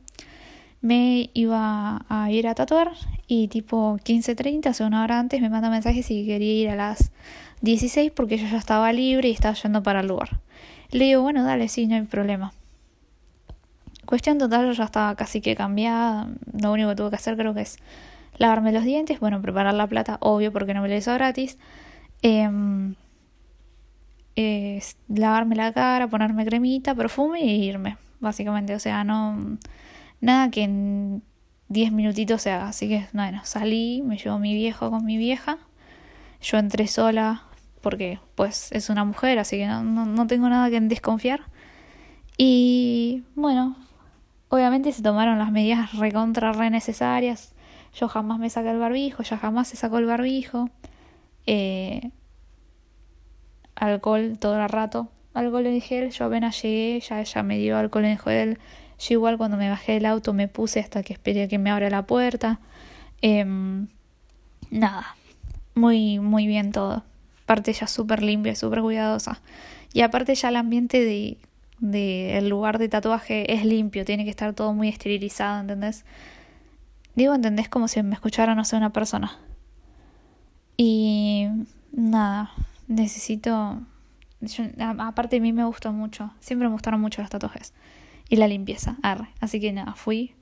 Me 0.81 1.29
iba 1.33 2.05
a 2.07 2.31
ir 2.31 2.47
a 2.47 2.55
tatuar 2.55 2.93
y 3.31 3.47
tipo 3.47 3.99
15.30, 4.03 4.65
hace 4.65 4.83
una 4.83 5.03
hora 5.03 5.19
antes, 5.19 5.39
me 5.39 5.51
manda 5.51 5.69
mensaje 5.69 6.01
si 6.01 6.25
quería 6.25 6.51
ir 6.51 6.69
a 6.69 6.75
las 6.75 7.11
16 7.61 8.11
porque 8.11 8.39
yo 8.39 8.47
ya 8.47 8.57
estaba 8.57 8.91
libre 8.91 9.29
y 9.29 9.31
estaba 9.33 9.53
yendo 9.53 9.83
para 9.83 9.99
el 9.99 10.07
lugar. 10.07 10.39
Le 10.89 11.05
digo, 11.05 11.21
bueno, 11.21 11.43
dale, 11.43 11.67
sí, 11.67 11.85
no 11.85 11.95
hay 11.95 12.01
problema. 12.01 12.53
Cuestión 14.07 14.39
total, 14.39 14.65
yo 14.65 14.71
ya 14.71 14.85
estaba 14.85 15.13
casi 15.15 15.41
que 15.41 15.55
cambiada. 15.55 16.27
Lo 16.59 16.71
único 16.71 16.89
que 16.89 16.95
tuve 16.95 17.11
que 17.11 17.17
hacer 17.17 17.37
creo 17.37 17.53
que 17.53 17.61
es 17.61 17.77
lavarme 18.39 18.71
los 18.71 18.83
dientes, 18.83 19.19
bueno, 19.19 19.43
preparar 19.43 19.75
la 19.75 19.85
plata, 19.85 20.17
obvio, 20.21 20.51
porque 20.51 20.73
no 20.73 20.81
me 20.81 20.89
lo 20.89 20.95
hizo 20.95 21.13
gratis. 21.13 21.59
Em, 22.23 22.95
lavarme 25.07 25.55
la 25.55 25.71
cara, 25.71 26.07
ponerme 26.07 26.47
cremita, 26.47 26.95
perfume 26.95 27.41
e 27.43 27.55
irme, 27.57 27.97
básicamente. 28.19 28.73
O 28.73 28.79
sea, 28.79 29.03
no. 29.03 29.59
Nada 30.19 30.49
que 30.49 30.67
10 31.69 31.91
minutitos 31.91 32.41
se 32.41 32.51
haga. 32.51 32.67
Así 32.69 32.89
que, 32.89 33.07
bueno, 33.13 33.41
salí, 33.45 34.01
me 34.03 34.17
llevó 34.17 34.39
mi 34.39 34.53
viejo 34.53 34.89
con 34.89 35.05
mi 35.05 35.17
vieja. 35.17 35.57
Yo 36.41 36.57
entré 36.57 36.87
sola 36.87 37.43
porque 37.81 38.19
pues 38.35 38.71
es 38.71 38.89
una 38.89 39.05
mujer, 39.05 39.39
así 39.39 39.57
que 39.57 39.67
no, 39.67 39.83
no, 39.83 40.27
tengo 40.27 40.49
nada 40.49 40.69
que 40.69 40.79
desconfiar. 40.81 41.41
Y 42.37 43.23
bueno, 43.35 43.75
obviamente 44.49 44.91
se 44.91 45.01
tomaron 45.01 45.39
las 45.39 45.51
medidas 45.51 45.93
recontra 45.93 46.51
re 46.53 46.69
necesarias. 46.69 47.53
Yo 47.93 48.07
jamás 48.07 48.39
me 48.39 48.49
saqué 48.49 48.71
el 48.71 48.79
barbijo, 48.79 49.23
ya 49.23 49.37
jamás 49.37 49.67
se 49.69 49.77
sacó 49.77 49.97
el 49.97 50.05
barbijo. 50.05 50.69
Eh, 51.45 52.11
alcohol 53.75 54.37
todo 54.39 54.61
el 54.61 54.69
rato. 54.69 55.09
Alcohol 55.33 55.65
en 55.67 55.81
gel, 55.81 56.11
yo 56.11 56.25
apenas 56.25 56.61
llegué, 56.61 56.99
ya 56.99 57.21
ella 57.21 57.43
me 57.43 57.57
dio 57.57 57.77
alcohol 57.77 58.05
en 58.05 58.17
gel. 58.17 58.59
Yo 58.99 59.13
igual 59.13 59.37
cuando 59.37 59.57
me 59.57 59.69
bajé 59.69 59.93
del 59.93 60.05
auto 60.05 60.33
me 60.33 60.47
puse 60.47 60.79
hasta 60.79 61.03
que 61.03 61.13
esperé 61.13 61.47
que 61.47 61.57
me 61.57 61.71
abra 61.71 61.89
la 61.89 62.03
puerta. 62.03 62.59
Em, 63.21 63.87
nada, 64.69 65.15
muy, 65.73 66.19
muy 66.19 66.47
bien 66.47 66.71
todo 66.71 67.03
aparte 67.49 67.73
ya 67.73 67.87
súper 67.87 68.21
limpia, 68.21 68.55
súper 68.55 68.81
cuidadosa. 68.81 69.41
Y 69.91 70.01
aparte 70.01 70.35
ya 70.35 70.49
el 70.49 70.55
ambiente 70.55 71.03
de, 71.03 71.39
de 71.79 72.37
el 72.37 72.47
lugar 72.47 72.77
de 72.77 72.89
tatuaje 72.89 73.51
es 73.51 73.65
limpio, 73.65 74.05
tiene 74.05 74.23
que 74.23 74.29
estar 74.29 74.53
todo 74.53 74.71
muy 74.71 74.87
esterilizado, 74.87 75.59
¿entendés? 75.59 76.05
Digo, 77.15 77.33
¿entendés? 77.33 77.67
Como 77.67 77.87
si 77.87 78.03
me 78.03 78.13
escuchara, 78.13 78.53
no 78.53 78.65
sé, 78.65 78.75
una 78.75 78.93
persona. 78.93 79.39
Y 80.77 81.47
nada, 81.91 82.51
necesito... 82.87 83.81
aparte 84.99 85.37
a 85.37 85.39
mí 85.39 85.51
me 85.51 85.65
gustó 85.65 85.91
mucho, 85.91 86.31
siempre 86.41 86.67
me 86.67 86.73
gustaron 86.73 87.01
mucho 87.01 87.23
los 87.23 87.31
tatuajes 87.31 87.73
y 88.29 88.35
la 88.35 88.47
limpieza, 88.47 88.97
Así 89.41 89.59
que 89.59 89.73
nada, 89.73 89.95
fui, 89.95 90.35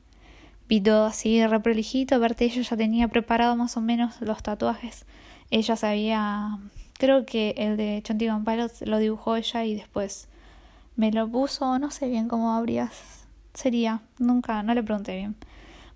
vi 0.67 0.81
todo 0.81 1.05
así 1.05 1.45
re 1.47 1.59
prolijito, 1.61 2.15
aparte 2.15 2.45
ella 2.45 2.61
ya 2.61 2.77
tenía 2.77 3.07
preparado 3.07 3.55
más 3.55 3.77
o 3.77 3.81
menos 3.81 4.19
los 4.21 4.43
tatuajes. 4.43 5.05
Ella 5.49 5.77
sabía, 5.77 6.59
creo 6.99 7.25
que 7.25 7.55
el 7.57 7.77
de 7.77 8.01
Chonti 8.03 8.27
Pilots 8.45 8.81
lo 8.81 8.99
dibujó 8.99 9.37
ella 9.37 9.63
y 9.63 9.75
después 9.75 10.27
me 10.97 11.11
lo 11.11 11.29
puso, 11.29 11.79
no 11.79 11.89
sé 11.89 12.09
bien 12.09 12.27
cómo 12.27 12.53
habría, 12.53 12.91
sería, 13.53 14.01
nunca, 14.19 14.61
no 14.63 14.73
le 14.73 14.83
pregunté 14.83 15.15
bien. 15.15 15.35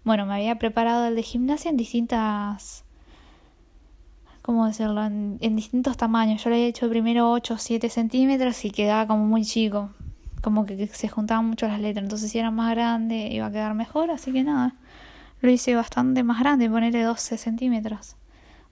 Bueno, 0.05 0.25
me 0.25 0.35
había 0.35 0.57
preparado 0.57 1.05
el 1.05 1.15
de 1.15 1.23
gimnasia 1.23 1.69
en 1.69 1.77
distintas, 1.77 2.85
¿cómo 4.41 4.65
decirlo? 4.65 5.03
En, 5.03 5.37
en 5.41 5.55
distintos 5.55 5.97
tamaños. 5.97 6.43
Yo 6.43 6.49
le 6.49 6.55
había 6.55 6.67
hecho 6.67 6.89
primero 6.89 7.29
8 7.31 7.53
o 7.53 7.57
7 7.57 7.89
centímetros 7.89 8.63
y 8.65 8.71
quedaba 8.71 9.05
como 9.05 9.25
muy 9.25 9.43
chico 9.43 9.91
como 10.41 10.65
que 10.65 10.87
se 10.87 11.07
juntaban 11.07 11.45
mucho 11.45 11.67
las 11.67 11.79
letras, 11.79 12.03
entonces 12.03 12.31
si 12.31 12.39
era 12.39 12.51
más 12.51 12.71
grande 12.71 13.29
iba 13.31 13.45
a 13.45 13.51
quedar 13.51 13.73
mejor, 13.73 14.11
así 14.11 14.31
que 14.31 14.43
nada, 14.43 14.75
lo 15.41 15.49
hice 15.49 15.75
bastante 15.75 16.23
más 16.23 16.39
grande, 16.39 16.69
ponerle 16.69 17.03
12 17.03 17.37
centímetros. 17.37 18.15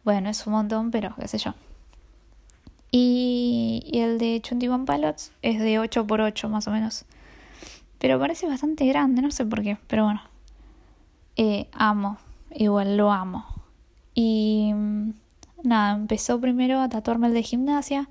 Bueno, 0.04 0.30
es 0.30 0.46
un 0.48 0.54
montón, 0.54 0.92
pero 0.92 1.16
qué 1.20 1.28
sé 1.28 1.38
yo. 1.38 1.54
Y, 2.92 3.90
el 3.94 4.18
de 4.18 4.42
21 4.44 4.86
Pilots 4.86 5.32
es 5.42 5.60
de 5.60 5.80
8 5.80 6.08
por 6.08 6.22
8 6.22 6.50
más 6.50 6.68
o 6.68 6.72
menos. 6.72 7.06
Pero 8.00 8.20
parece 8.20 8.48
bastante 8.48 8.86
grande, 8.88 9.22
no 9.22 9.32
sé 9.32 9.46
por 9.46 9.62
qué, 9.62 9.78
pero 9.88 10.06
bueno. 10.06 10.22
Eh, 11.36 11.68
amo, 11.74 12.18
igual 12.52 12.98
lo 12.98 13.12
amo. 13.12 13.46
Y 14.14 14.72
mm, 14.74 15.14
nada, 15.64 15.96
empezó 15.96 16.40
primero 16.40 16.82
a 16.82 16.90
tatuarme 16.90 17.28
el 17.28 17.34
de 17.34 17.44
gimnasia 17.44 18.10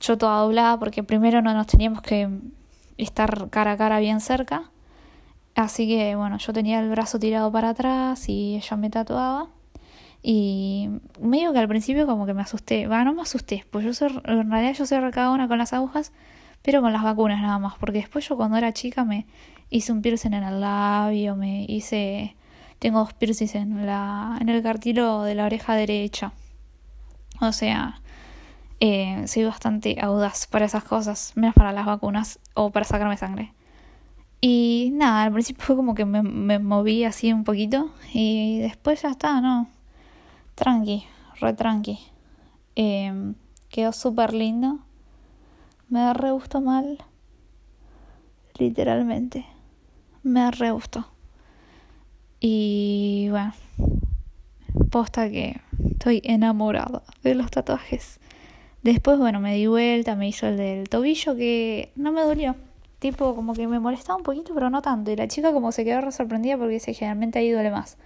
yo 0.00 0.18
toda 0.18 0.40
doblada 0.40 0.78
porque 0.78 1.02
primero 1.02 1.42
no 1.42 1.54
nos 1.54 1.66
teníamos 1.66 2.02
que 2.02 2.28
estar 2.98 3.48
cara 3.50 3.72
a 3.72 3.76
cara 3.76 3.98
bien 4.00 4.20
cerca. 4.20 4.70
Así 5.54 5.86
que 5.86 6.16
bueno, 6.16 6.38
yo 6.38 6.52
tenía 6.52 6.80
el 6.80 6.90
brazo 6.90 7.18
tirado 7.18 7.50
para 7.52 7.70
atrás 7.70 8.28
y 8.28 8.56
ella 8.56 8.76
me 8.76 8.90
tatuaba. 8.90 9.48
Y 10.22 10.88
medio 11.20 11.52
que 11.52 11.58
al 11.58 11.68
principio 11.68 12.06
como 12.06 12.26
que 12.26 12.34
me 12.34 12.42
asusté. 12.42 12.86
Va, 12.86 13.04
no 13.04 13.12
me 13.14 13.22
asusté, 13.22 13.64
pues 13.70 13.84
yo 13.84 13.92
soy, 13.92 14.08
en 14.24 14.50
realidad 14.50 14.74
yo 14.74 14.86
soy 14.86 14.98
recagona 14.98 15.48
con 15.48 15.58
las 15.58 15.72
agujas, 15.72 16.12
pero 16.62 16.80
con 16.80 16.92
las 16.92 17.02
vacunas 17.02 17.42
nada 17.42 17.58
más. 17.58 17.74
Porque 17.78 17.98
después 17.98 18.26
yo 18.28 18.36
cuando 18.36 18.56
era 18.56 18.72
chica 18.72 19.04
me 19.04 19.26
hice 19.70 19.92
un 19.92 20.02
piercing 20.02 20.32
en 20.34 20.44
el 20.44 20.60
labio, 20.60 21.36
me 21.36 21.64
hice... 21.68 22.36
Tengo 22.78 22.98
dos 22.98 23.14
piercings 23.14 23.54
en, 23.54 23.86
la, 23.86 24.36
en 24.40 24.48
el 24.48 24.62
cartílago 24.62 25.22
de 25.24 25.34
la 25.34 25.46
oreja 25.46 25.74
derecha. 25.74 26.32
O 27.40 27.52
sea, 27.52 28.00
eh, 28.80 29.24
soy 29.26 29.44
bastante 29.44 29.96
audaz 30.00 30.46
para 30.46 30.64
esas 30.64 30.84
cosas, 30.84 31.32
menos 31.34 31.54
para 31.54 31.72
las 31.72 31.86
vacunas 31.86 32.38
o 32.54 32.70
para 32.70 32.84
sacarme 32.84 33.16
sangre. 33.16 33.52
Y 34.40 34.90
nada, 34.92 35.22
al 35.22 35.32
principio 35.32 35.64
fue 35.64 35.76
como 35.76 35.94
que 35.94 36.04
me, 36.04 36.22
me 36.22 36.58
moví 36.58 37.04
así 37.04 37.32
un 37.32 37.44
poquito 37.44 37.92
y 38.12 38.58
después 38.58 39.02
ya 39.02 39.10
está, 39.10 39.40
¿no? 39.40 39.68
Tranqui, 40.54 41.04
re 41.40 41.54
tranqui. 41.54 41.98
Em, 42.76 43.34
quedó 43.68 43.92
súper 43.92 44.34
lindo. 44.34 44.80
Me 45.88 46.12
re 46.12 46.32
gustó 46.32 46.60
mal. 46.60 46.98
Literalmente. 48.58 49.46
Me 50.22 50.50
re 50.50 50.70
gustó. 50.70 51.06
Y 52.40 53.28
bueno, 53.30 53.52
posta 54.90 55.30
que 55.30 55.60
estoy 55.90 56.20
enamorada 56.24 57.02
de 57.22 57.34
los 57.34 57.50
tatuajes. 57.50 58.20
Después, 58.84 59.18
bueno, 59.18 59.40
me 59.40 59.54
di 59.54 59.66
vuelta, 59.66 60.14
me 60.14 60.28
hizo 60.28 60.46
el 60.46 60.58
del 60.58 60.88
tobillo 60.90 61.34
que 61.34 61.90
no 61.96 62.12
me 62.12 62.20
dolió. 62.20 62.54
Tipo, 62.98 63.34
como 63.34 63.54
que 63.54 63.66
me 63.66 63.80
molestaba 63.80 64.18
un 64.18 64.22
poquito, 64.22 64.52
pero 64.52 64.68
no 64.68 64.82
tanto. 64.82 65.10
Y 65.10 65.16
la 65.16 65.26
chica 65.26 65.54
como 65.54 65.72
se 65.72 65.86
quedó 65.86 66.02
re 66.02 66.12
sorprendida 66.12 66.58
porque 66.58 66.74
dice, 66.74 66.92
generalmente 66.92 67.38
ahí 67.38 67.50
duele 67.50 67.70
más. 67.70 67.96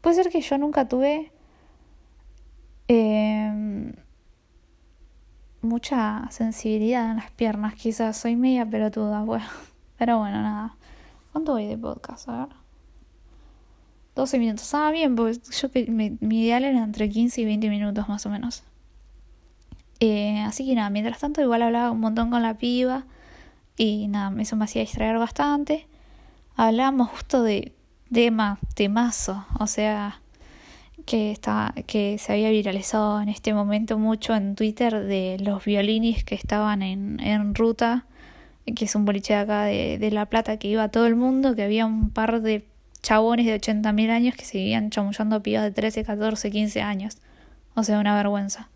Puede 0.00 0.14
ser 0.14 0.30
que 0.30 0.40
yo 0.40 0.56
nunca 0.56 0.88
tuve 0.88 1.32
em, 2.86 3.92
mucha 5.62 6.28
sensibilidad 6.30 7.10
en 7.10 7.16
las 7.16 7.32
piernas, 7.32 7.74
quizás. 7.74 8.16
Soy 8.16 8.36
media 8.36 8.64
pelotuda, 8.64 9.22
bueno. 9.24 9.46
Pero 9.98 10.18
bueno, 10.18 10.42
nada. 10.42 10.76
¿Cuánto 11.32 11.52
voy 11.52 11.66
de 11.66 11.76
podcast? 11.76 12.28
A 12.28 12.46
ver. 12.46 12.56
12 14.14 14.38
minutos. 14.38 14.72
Ah, 14.74 14.92
bien, 14.92 15.16
pues 15.16 15.42
yo 15.60 15.68
mi 16.20 16.44
ideal 16.44 16.62
era 16.62 16.84
entre 16.84 17.08
15 17.08 17.40
y 17.40 17.44
20 17.46 17.68
minutos 17.68 18.08
más 18.08 18.24
o 18.26 18.30
menos. 18.30 18.62
Eh, 20.00 20.40
así 20.40 20.66
que 20.66 20.74
nada, 20.74 20.90
mientras 20.90 21.18
tanto 21.18 21.42
igual 21.42 21.62
hablaba 21.62 21.90
un 21.90 22.00
montón 22.00 22.30
con 22.30 22.42
la 22.42 22.54
piba 22.54 23.04
y 23.76 24.08
nada, 24.08 24.32
eso 24.40 24.56
me 24.56 24.64
hacía 24.64 24.82
distraer 24.82 25.18
bastante. 25.18 25.86
Hablábamos 26.56 27.10
justo 27.10 27.42
de 27.42 27.72
tema, 28.12 28.58
temazo, 28.74 29.44
o 29.58 29.66
sea, 29.66 30.20
que, 31.06 31.30
está, 31.30 31.74
que 31.86 32.18
se 32.18 32.32
había 32.32 32.50
viralizado 32.50 33.20
en 33.20 33.28
este 33.28 33.54
momento 33.54 33.98
mucho 33.98 34.34
en 34.34 34.54
Twitter 34.54 35.04
de 35.04 35.38
los 35.40 35.64
violinis 35.64 36.24
que 36.24 36.34
estaban 36.34 36.82
en, 36.82 37.20
en 37.20 37.54
ruta, 37.54 38.06
que 38.76 38.84
es 38.84 38.94
un 38.94 39.04
boliche 39.04 39.34
de 39.34 39.40
acá 39.40 39.64
de, 39.64 39.98
de 39.98 40.10
La 40.10 40.26
Plata 40.26 40.58
que 40.58 40.68
iba 40.68 40.84
a 40.84 40.88
todo 40.90 41.06
el 41.06 41.16
mundo, 41.16 41.54
que 41.54 41.62
había 41.62 41.86
un 41.86 42.10
par 42.10 42.42
de 42.42 42.64
chabones 43.02 43.46
de 43.46 43.58
80.000 43.58 44.10
años 44.10 44.34
que 44.34 44.44
seguían 44.44 44.90
chamullando 44.90 45.42
pibas 45.42 45.62
de 45.62 45.70
13, 45.70 46.04
14, 46.04 46.50
15 46.50 46.82
años. 46.82 47.18
O 47.74 47.84
sea, 47.84 48.00
una 48.00 48.14
vergüenza. 48.14 48.68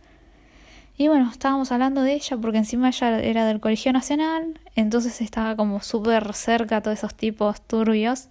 Y 0.96 1.08
bueno, 1.08 1.30
estábamos 1.30 1.72
hablando 1.72 2.02
de 2.02 2.14
ella 2.14 2.36
porque 2.36 2.58
encima 2.58 2.88
ella 2.88 3.20
era 3.20 3.46
del 3.46 3.60
Colegio 3.60 3.92
Nacional, 3.92 4.60
entonces 4.76 5.20
estaba 5.20 5.56
como 5.56 5.80
súper 5.80 6.34
cerca 6.34 6.76
a 6.78 6.82
todos 6.82 6.98
esos 6.98 7.14
tipos 7.14 7.60
turbios 7.62 8.28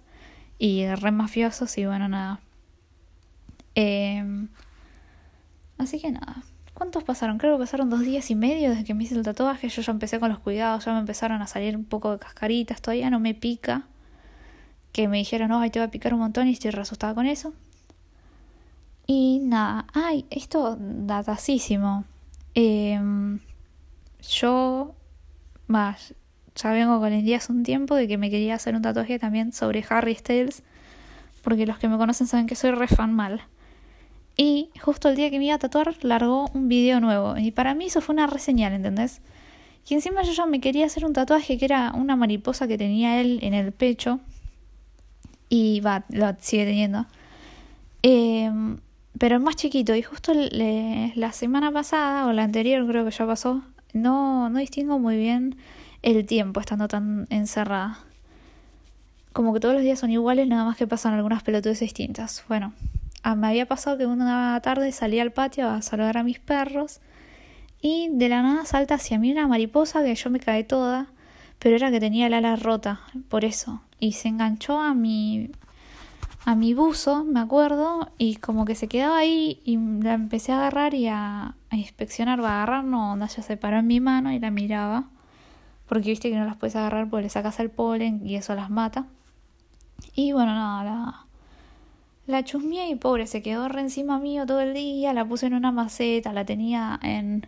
y 0.58 0.86
re 0.86 1.10
mafiosos 1.10 1.76
y 1.78 1.86
bueno, 1.86 2.08
nada. 2.08 2.40
Em, 3.74 4.48
así 5.78 6.00
que 6.00 6.12
nada. 6.12 6.42
¿Cuántos 6.74 7.04
pasaron? 7.04 7.38
Creo 7.38 7.56
que 7.56 7.64
pasaron 7.64 7.90
dos 7.90 8.00
días 8.00 8.30
y 8.30 8.34
medio 8.34 8.70
desde 8.70 8.84
que 8.84 8.94
me 8.94 9.04
hice 9.04 9.14
el 9.14 9.22
tatuaje. 9.22 9.68
Yo 9.68 9.82
ya 9.82 9.92
empecé 9.92 10.18
con 10.18 10.30
los 10.30 10.38
cuidados, 10.38 10.84
ya 10.84 10.92
me 10.92 11.00
empezaron 11.00 11.42
a 11.42 11.46
salir 11.46 11.76
un 11.76 11.84
poco 11.84 12.12
de 12.12 12.18
cascaritas, 12.18 12.80
todavía 12.80 13.10
no 13.10 13.20
me 13.20 13.34
pica. 13.34 13.86
Que 14.92 15.08
me 15.08 15.18
dijeron, 15.18 15.48
no, 15.48 15.60
ay, 15.60 15.70
te 15.70 15.78
va 15.78 15.86
a 15.86 15.90
picar 15.90 16.14
un 16.14 16.20
montón 16.20 16.48
y 16.48 16.52
estoy 16.52 16.70
re 16.70 16.82
asustada 16.82 17.14
con 17.14 17.26
eso. 17.26 17.54
Y 19.06 19.40
nada, 19.42 19.86
ay, 19.94 20.26
esto 20.30 20.76
datasísimo. 20.78 22.04
Eh, 22.54 23.00
yo, 24.22 24.94
más, 25.66 26.14
ya 26.54 26.72
vengo 26.72 27.00
con 27.00 27.12
el 27.12 27.24
día 27.24 27.38
hace 27.38 27.52
un 27.52 27.62
tiempo 27.62 27.94
de 27.94 28.06
que 28.06 28.18
me 28.18 28.30
quería 28.30 28.54
hacer 28.54 28.74
un 28.74 28.82
tatuaje 28.82 29.18
también 29.18 29.52
sobre 29.52 29.84
Harry 29.88 30.14
Styles, 30.14 30.62
porque 31.42 31.66
los 31.66 31.78
que 31.78 31.88
me 31.88 31.98
conocen 31.98 32.26
saben 32.26 32.46
que 32.46 32.54
soy 32.54 32.70
re 32.70 32.88
fan 32.88 33.12
mal. 33.12 33.42
Y 34.36 34.70
justo 34.80 35.08
el 35.08 35.16
día 35.16 35.30
que 35.30 35.38
me 35.38 35.46
iba 35.46 35.54
a 35.56 35.58
tatuar, 35.58 35.94
largó 36.02 36.48
un 36.54 36.68
video 36.68 37.00
nuevo. 37.00 37.36
Y 37.36 37.50
para 37.50 37.74
mí 37.74 37.86
eso 37.86 38.00
fue 38.00 38.14
una 38.14 38.26
reseñal, 38.26 38.72
¿entendés? 38.72 39.20
Y 39.88 39.94
encima 39.94 40.22
yo 40.22 40.32
ya 40.32 40.46
me 40.46 40.60
quería 40.60 40.86
hacer 40.86 41.04
un 41.04 41.12
tatuaje 41.12 41.58
que 41.58 41.64
era 41.64 41.92
una 41.94 42.16
mariposa 42.16 42.68
que 42.68 42.78
tenía 42.78 43.20
él 43.20 43.40
en 43.42 43.52
el 43.54 43.72
pecho. 43.72 44.20
Y 45.48 45.80
va, 45.80 46.04
lo 46.08 46.34
sigue 46.40 46.64
teniendo. 46.64 47.06
Eh, 48.02 48.50
pero 49.18 49.36
es 49.36 49.42
más 49.42 49.56
chiquito. 49.56 49.94
Y 49.94 50.02
justo 50.02 50.32
la 50.34 51.32
semana 51.32 51.72
pasada, 51.72 52.26
o 52.26 52.32
la 52.32 52.44
anterior 52.44 52.86
creo 52.86 53.04
que 53.04 53.10
ya 53.10 53.26
pasó, 53.26 53.62
no, 53.92 54.48
no 54.48 54.58
distingo 54.58 54.98
muy 54.98 55.16
bien 55.16 55.56
el 56.02 56.26
tiempo 56.26 56.60
estando 56.60 56.88
tan 56.88 57.26
encerrada. 57.30 57.98
Como 59.32 59.54
que 59.54 59.60
todos 59.60 59.74
los 59.74 59.82
días 59.82 59.98
son 59.98 60.10
iguales, 60.10 60.46
nada 60.48 60.64
más 60.64 60.76
que 60.76 60.86
pasan 60.86 61.14
algunas 61.14 61.42
pelotudes 61.42 61.80
distintas. 61.80 62.44
Bueno, 62.48 62.72
ah, 63.22 63.34
me 63.34 63.46
había 63.48 63.66
pasado 63.66 63.96
que 63.96 64.06
una 64.06 64.60
tarde 64.62 64.92
salí 64.92 65.20
al 65.20 65.32
patio 65.32 65.68
a 65.68 65.82
saludar 65.82 66.18
a 66.18 66.22
mis 66.22 66.38
perros 66.38 67.00
y 67.80 68.10
de 68.12 68.28
la 68.28 68.42
nada 68.42 68.64
salta 68.64 68.94
hacia 68.94 69.18
mí 69.18 69.32
una 69.32 69.48
mariposa 69.48 70.04
que 70.04 70.14
yo 70.14 70.30
me 70.30 70.38
caí 70.38 70.64
toda, 70.64 71.06
pero 71.58 71.76
era 71.76 71.90
que 71.90 72.00
tenía 72.00 72.26
el 72.26 72.34
ala 72.34 72.56
rota, 72.56 73.00
por 73.28 73.44
eso. 73.44 73.82
Y 73.98 74.12
se 74.12 74.28
enganchó 74.28 74.80
a 74.80 74.94
mi 74.94 75.50
a 76.44 76.54
mi 76.56 76.74
buzo, 76.74 77.24
me 77.24 77.40
acuerdo, 77.40 78.10
y 78.18 78.36
como 78.36 78.64
que 78.64 78.74
se 78.74 78.88
quedaba 78.88 79.18
ahí 79.18 79.60
y 79.64 79.76
la 79.76 80.14
empecé 80.14 80.52
a 80.52 80.58
agarrar 80.58 80.94
y 80.94 81.06
a, 81.08 81.54
inspeccionar, 81.70 82.42
va 82.42 82.50
a 82.50 82.56
agarrar, 82.62 82.84
no, 82.84 83.12
onda, 83.12 83.26
ya 83.26 83.42
se 83.42 83.56
paró 83.56 83.78
en 83.78 83.86
mi 83.86 84.00
mano 84.00 84.32
y 84.32 84.38
la 84.38 84.50
miraba, 84.50 85.08
porque 85.86 86.10
viste 86.10 86.30
que 86.30 86.36
no 86.36 86.44
las 86.44 86.56
puedes 86.56 86.76
agarrar 86.76 87.08
porque 87.08 87.24
le 87.24 87.30
sacas 87.30 87.60
el 87.60 87.70
polen 87.70 88.26
y 88.26 88.36
eso 88.36 88.54
las 88.54 88.70
mata. 88.70 89.06
Y 90.14 90.32
bueno, 90.32 90.52
nada, 90.54 90.84
la, 90.84 91.26
la 92.26 92.44
chusmeé 92.44 92.88
y 92.90 92.96
pobre, 92.96 93.26
se 93.26 93.42
quedó 93.42 93.68
re 93.68 93.82
encima 93.82 94.18
mío 94.18 94.44
todo 94.44 94.60
el 94.60 94.74
día, 94.74 95.12
la 95.12 95.24
puse 95.24 95.46
en 95.46 95.54
una 95.54 95.70
maceta, 95.70 96.32
la 96.32 96.44
tenía 96.44 96.98
en 97.02 97.46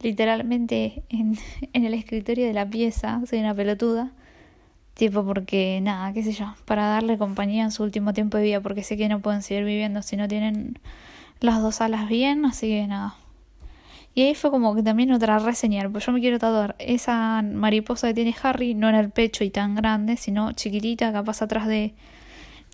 literalmente 0.00 1.04
en, 1.10 1.36
en 1.72 1.84
el 1.84 1.94
escritorio 1.94 2.46
de 2.46 2.54
la 2.54 2.68
pieza, 2.68 3.20
soy 3.28 3.40
una 3.40 3.54
pelotuda. 3.54 4.12
Tipo 4.94 5.24
porque, 5.24 5.80
nada, 5.82 6.12
qué 6.12 6.22
sé 6.22 6.32
yo, 6.32 6.54
para 6.64 6.86
darle 6.86 7.18
compañía 7.18 7.64
en 7.64 7.70
su 7.70 7.82
último 7.82 8.12
tiempo 8.12 8.36
de 8.36 8.44
vida, 8.44 8.60
porque 8.60 8.82
sé 8.82 8.96
que 8.96 9.08
no 9.08 9.20
pueden 9.20 9.42
seguir 9.42 9.64
viviendo 9.64 10.02
si 10.02 10.16
no 10.16 10.28
tienen 10.28 10.78
las 11.40 11.62
dos 11.62 11.80
alas 11.80 12.08
bien, 12.08 12.44
así 12.44 12.68
que 12.68 12.86
nada. 12.86 13.16
Y 14.14 14.22
ahí 14.22 14.34
fue 14.34 14.50
como 14.50 14.74
que 14.74 14.82
también 14.82 15.10
otra 15.12 15.38
reseñal, 15.38 15.90
pues 15.90 16.04
yo 16.04 16.12
me 16.12 16.20
quiero 16.20 16.38
tatuar 16.38 16.76
esa 16.78 17.42
mariposa 17.42 18.08
que 18.08 18.14
tiene 18.14 18.34
Harry, 18.42 18.74
no 18.74 18.88
en 18.90 18.94
el 18.94 19.10
pecho 19.10 19.42
y 19.42 19.50
tan 19.50 19.74
grande, 19.74 20.18
sino 20.18 20.52
chiquitita, 20.52 21.12
capaz 21.12 21.40
atrás 21.40 21.66
de, 21.66 21.94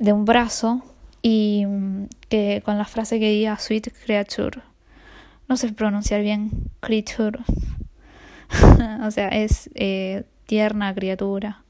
de 0.01 0.13
un 0.13 0.25
brazo, 0.25 0.83
y 1.23 1.65
mm, 1.67 2.07
que 2.29 2.63
con 2.65 2.79
la 2.79 2.85
frase 2.85 3.19
que 3.19 3.31
diga 3.31 3.59
Sweet 3.59 3.93
Creature. 4.05 4.63
No 5.49 5.57
sé 5.57 5.73
pronunciar 5.73 6.23
bien 6.23 6.51
creature. 6.81 7.39
o 9.03 9.11
sea, 9.11 9.29
es 9.29 9.71
eh, 9.75 10.25
tierna 10.47 10.95
criatura, 10.95 11.63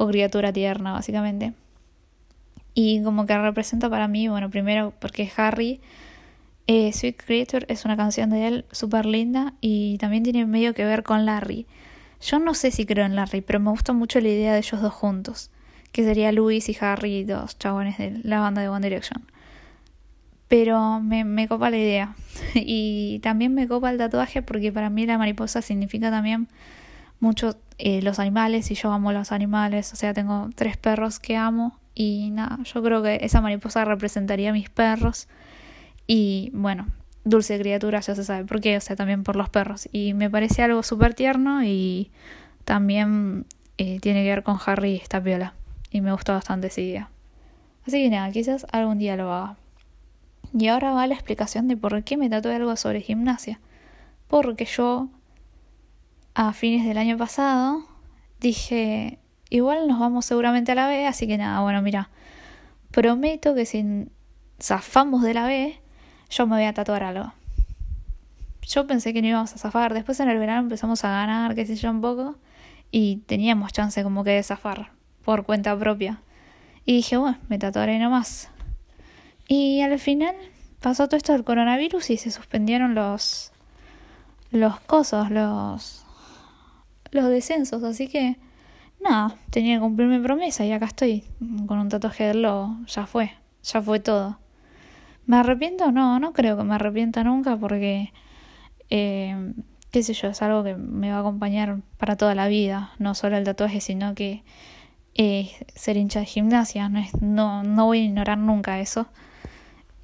o 0.00 0.08
criatura 0.08 0.50
tierna, 0.50 0.92
básicamente. 0.92 1.52
Y 2.72 3.02
como 3.02 3.26
que 3.26 3.36
representa 3.36 3.90
para 3.90 4.08
mí, 4.08 4.28
bueno, 4.28 4.48
primero 4.48 4.94
porque 4.98 5.30
Harry 5.36 5.78
eh, 6.66 6.90
Sweet 6.90 7.22
Creature 7.22 7.66
es 7.68 7.84
una 7.84 7.98
canción 7.98 8.30
de 8.30 8.48
él 8.48 8.64
súper 8.70 9.04
linda 9.04 9.52
y 9.60 9.98
también 9.98 10.22
tiene 10.22 10.46
medio 10.46 10.72
que 10.72 10.86
ver 10.86 11.02
con 11.02 11.26
Larry. 11.26 11.66
Yo 12.22 12.38
no 12.38 12.54
sé 12.54 12.70
si 12.70 12.86
creo 12.86 13.04
en 13.04 13.14
Larry, 13.14 13.42
pero 13.42 13.60
me 13.60 13.68
gusta 13.68 13.92
mucho 13.92 14.20
la 14.20 14.28
idea 14.28 14.54
de 14.54 14.60
ellos 14.60 14.80
dos 14.80 14.94
juntos, 14.94 15.50
que 15.92 16.02
sería 16.02 16.32
Luis 16.32 16.70
y 16.70 16.76
Harry, 16.80 17.24
dos 17.24 17.58
chabones 17.58 17.98
de 17.98 18.20
la 18.24 18.40
banda 18.40 18.62
de 18.62 18.70
One 18.70 18.88
Direction. 18.88 19.26
Pero 20.48 21.00
me, 21.00 21.24
me 21.24 21.46
copa 21.46 21.68
la 21.68 21.76
idea. 21.76 22.14
y 22.54 23.18
también 23.18 23.52
me 23.52 23.68
copa 23.68 23.90
el 23.90 23.98
tatuaje 23.98 24.40
porque 24.40 24.72
para 24.72 24.88
mí 24.88 25.04
la 25.04 25.18
mariposa 25.18 25.60
significa 25.60 26.10
también 26.10 26.48
mucho 27.20 27.56
eh, 27.78 28.02
los 28.02 28.18
animales 28.18 28.70
y 28.70 28.74
yo 28.74 28.92
amo 28.92 29.12
los 29.12 29.32
animales. 29.32 29.92
O 29.92 29.96
sea, 29.96 30.12
tengo 30.12 30.50
tres 30.54 30.76
perros 30.76 31.18
que 31.18 31.36
amo 31.36 31.78
y 31.94 32.30
nada, 32.30 32.58
yo 32.64 32.82
creo 32.82 33.02
que 33.02 33.18
esa 33.22 33.40
mariposa 33.40 33.84
representaría 33.84 34.50
a 34.50 34.52
mis 34.52 34.70
perros 34.70 35.28
y 36.06 36.50
bueno, 36.54 36.86
dulce 37.24 37.58
criatura 37.58 38.00
ya 38.00 38.14
se 38.14 38.24
sabe 38.24 38.44
por 38.44 38.60
qué, 38.60 38.76
o 38.76 38.80
sea, 38.80 38.96
también 38.96 39.22
por 39.22 39.36
los 39.36 39.48
perros. 39.48 39.88
Y 39.92 40.14
me 40.14 40.30
parece 40.30 40.62
algo 40.62 40.82
súper 40.82 41.14
tierno 41.14 41.62
y 41.64 42.10
también 42.64 43.46
eh, 43.78 43.98
tiene 44.00 44.22
que 44.22 44.30
ver 44.30 44.42
con 44.42 44.58
Harry 44.64 44.96
esta 44.96 45.22
piola. 45.22 45.54
Y 45.90 46.00
me 46.00 46.12
gustó 46.12 46.32
bastante 46.32 46.68
esa 46.68 46.80
idea. 46.80 47.10
Así 47.86 48.02
que 48.02 48.10
nada, 48.10 48.30
quizás 48.30 48.66
algún 48.72 48.98
día 48.98 49.16
lo 49.16 49.32
haga. 49.32 49.56
Y 50.52 50.68
ahora 50.68 50.92
va 50.92 51.06
la 51.06 51.14
explicación 51.14 51.68
de 51.68 51.76
por 51.76 52.02
qué 52.02 52.16
me 52.16 52.28
tatué 52.28 52.54
algo 52.54 52.74
sobre 52.76 53.00
gimnasia. 53.00 53.60
Porque 54.28 54.64
yo, 54.64 55.08
a 56.34 56.52
fines 56.52 56.86
del 56.86 56.98
año 56.98 57.16
pasado, 57.16 57.84
dije, 58.40 59.18
igual 59.48 59.88
nos 59.88 59.98
vamos 59.98 60.24
seguramente 60.24 60.72
a 60.72 60.74
la 60.74 60.88
B, 60.88 61.06
así 61.06 61.26
que 61.26 61.38
nada, 61.38 61.60
bueno, 61.60 61.82
mira, 61.82 62.10
prometo 62.90 63.54
que 63.54 63.66
si 63.66 64.08
zafamos 64.60 65.22
de 65.22 65.34
la 65.34 65.46
B, 65.46 65.80
yo 66.30 66.46
me 66.46 66.56
voy 66.56 66.64
a 66.64 66.74
tatuar 66.74 67.02
algo. 67.02 67.32
Yo 68.62 68.86
pensé 68.86 69.12
que 69.12 69.22
no 69.22 69.28
íbamos 69.28 69.52
a 69.54 69.58
zafar. 69.58 69.94
Después 69.94 70.20
en 70.20 70.28
el 70.28 70.38
verano 70.38 70.60
empezamos 70.60 71.04
a 71.04 71.10
ganar, 71.10 71.54
qué 71.54 71.66
sé 71.66 71.74
yo, 71.74 71.90
un 71.90 72.00
poco. 72.00 72.36
Y 72.92 73.16
teníamos 73.26 73.72
chance 73.72 74.02
como 74.02 74.22
que 74.22 74.30
de 74.30 74.42
zafar 74.42 74.92
por 75.24 75.44
cuenta 75.44 75.76
propia. 75.76 76.20
Y 76.84 76.96
dije, 76.96 77.16
bueno, 77.16 77.38
me 77.48 77.58
tatuaré 77.58 77.98
nomás. 77.98 78.48
Y 79.48 79.80
al 79.80 79.98
final 79.98 80.36
pasó 80.80 81.08
todo 81.08 81.16
esto 81.16 81.32
del 81.32 81.44
coronavirus 81.44 82.10
y 82.10 82.16
se 82.16 82.30
suspendieron 82.30 82.94
los 82.94 83.52
los 84.52 84.80
cosos, 84.80 85.30
los 85.30 86.04
los 87.10 87.28
descensos, 87.28 87.82
así 87.82 88.08
que 88.08 88.36
nada, 89.00 89.36
tenía 89.50 89.76
que 89.76 89.80
cumplir 89.80 90.08
mi 90.08 90.18
promesa 90.18 90.64
y 90.64 90.72
acá 90.72 90.86
estoy 90.86 91.24
con 91.66 91.78
un 91.78 91.88
tatuaje 91.88 92.24
del 92.24 92.42
lobo, 92.42 92.76
ya 92.86 93.06
fue, 93.06 93.32
ya 93.62 93.82
fue 93.82 94.00
todo. 94.00 94.38
¿Me 95.26 95.36
arrepiento? 95.36 95.92
No, 95.92 96.18
no 96.18 96.32
creo 96.32 96.56
que 96.56 96.64
me 96.64 96.74
arrepienta 96.74 97.22
nunca 97.24 97.56
porque, 97.56 98.12
eh, 98.90 99.52
qué 99.90 100.02
sé 100.02 100.12
yo, 100.12 100.28
es 100.28 100.42
algo 100.42 100.64
que 100.64 100.74
me 100.74 101.10
va 101.10 101.18
a 101.18 101.20
acompañar 101.20 101.78
para 101.98 102.16
toda 102.16 102.34
la 102.34 102.48
vida, 102.48 102.92
no 102.98 103.14
solo 103.14 103.36
el 103.36 103.44
tatuaje, 103.44 103.80
sino 103.80 104.14
que 104.14 104.42
eh, 105.14 105.50
ser 105.74 105.96
hincha 105.96 106.20
de 106.20 106.26
gimnasia, 106.26 106.88
no, 106.88 106.98
es, 106.98 107.20
no, 107.20 107.62
no 107.62 107.86
voy 107.86 108.00
a 108.00 108.04
ignorar 108.04 108.38
nunca 108.38 108.80
eso. 108.80 109.06